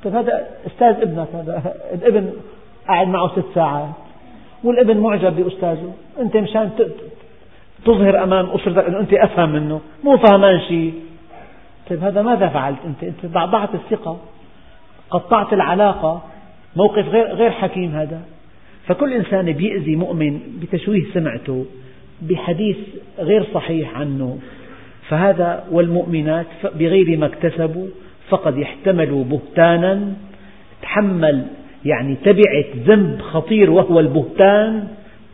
[0.03, 1.73] طيب هذا أستاذ ابنك هذا.
[1.93, 2.33] الابن
[2.87, 3.89] قاعد معه ست ساعات.
[4.63, 5.93] والابن معجب بأستاذه.
[6.19, 6.69] أنت مشان
[7.85, 9.81] تظهر أمام أسرتك أنه أنت أفهم منه.
[10.03, 10.93] مو فهمان شيء.
[11.89, 14.17] طيب هذا ماذا فعلت أنت؟ أنت ضعضعت الثقة.
[15.09, 16.21] قطعت العلاقة.
[16.75, 18.21] موقف غير, غير حكيم هذا.
[18.91, 21.65] فكل إنسان بيأذي مؤمن بتشويه سمعته
[22.21, 22.77] بحديث
[23.19, 24.39] غير صحيح عنه.
[25.09, 26.45] فهذا والمؤمنات
[26.79, 27.87] بغير ما اكتسبوا
[28.29, 30.13] فقد احتملوا بهتانا.
[30.81, 31.45] تحمل
[31.85, 34.87] يعني تبعة ذنب خطير وهو البهتان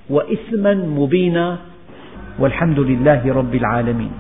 [0.09, 1.57] وإثما مبينا.
[2.39, 4.11] والحمد لله رب العالمين.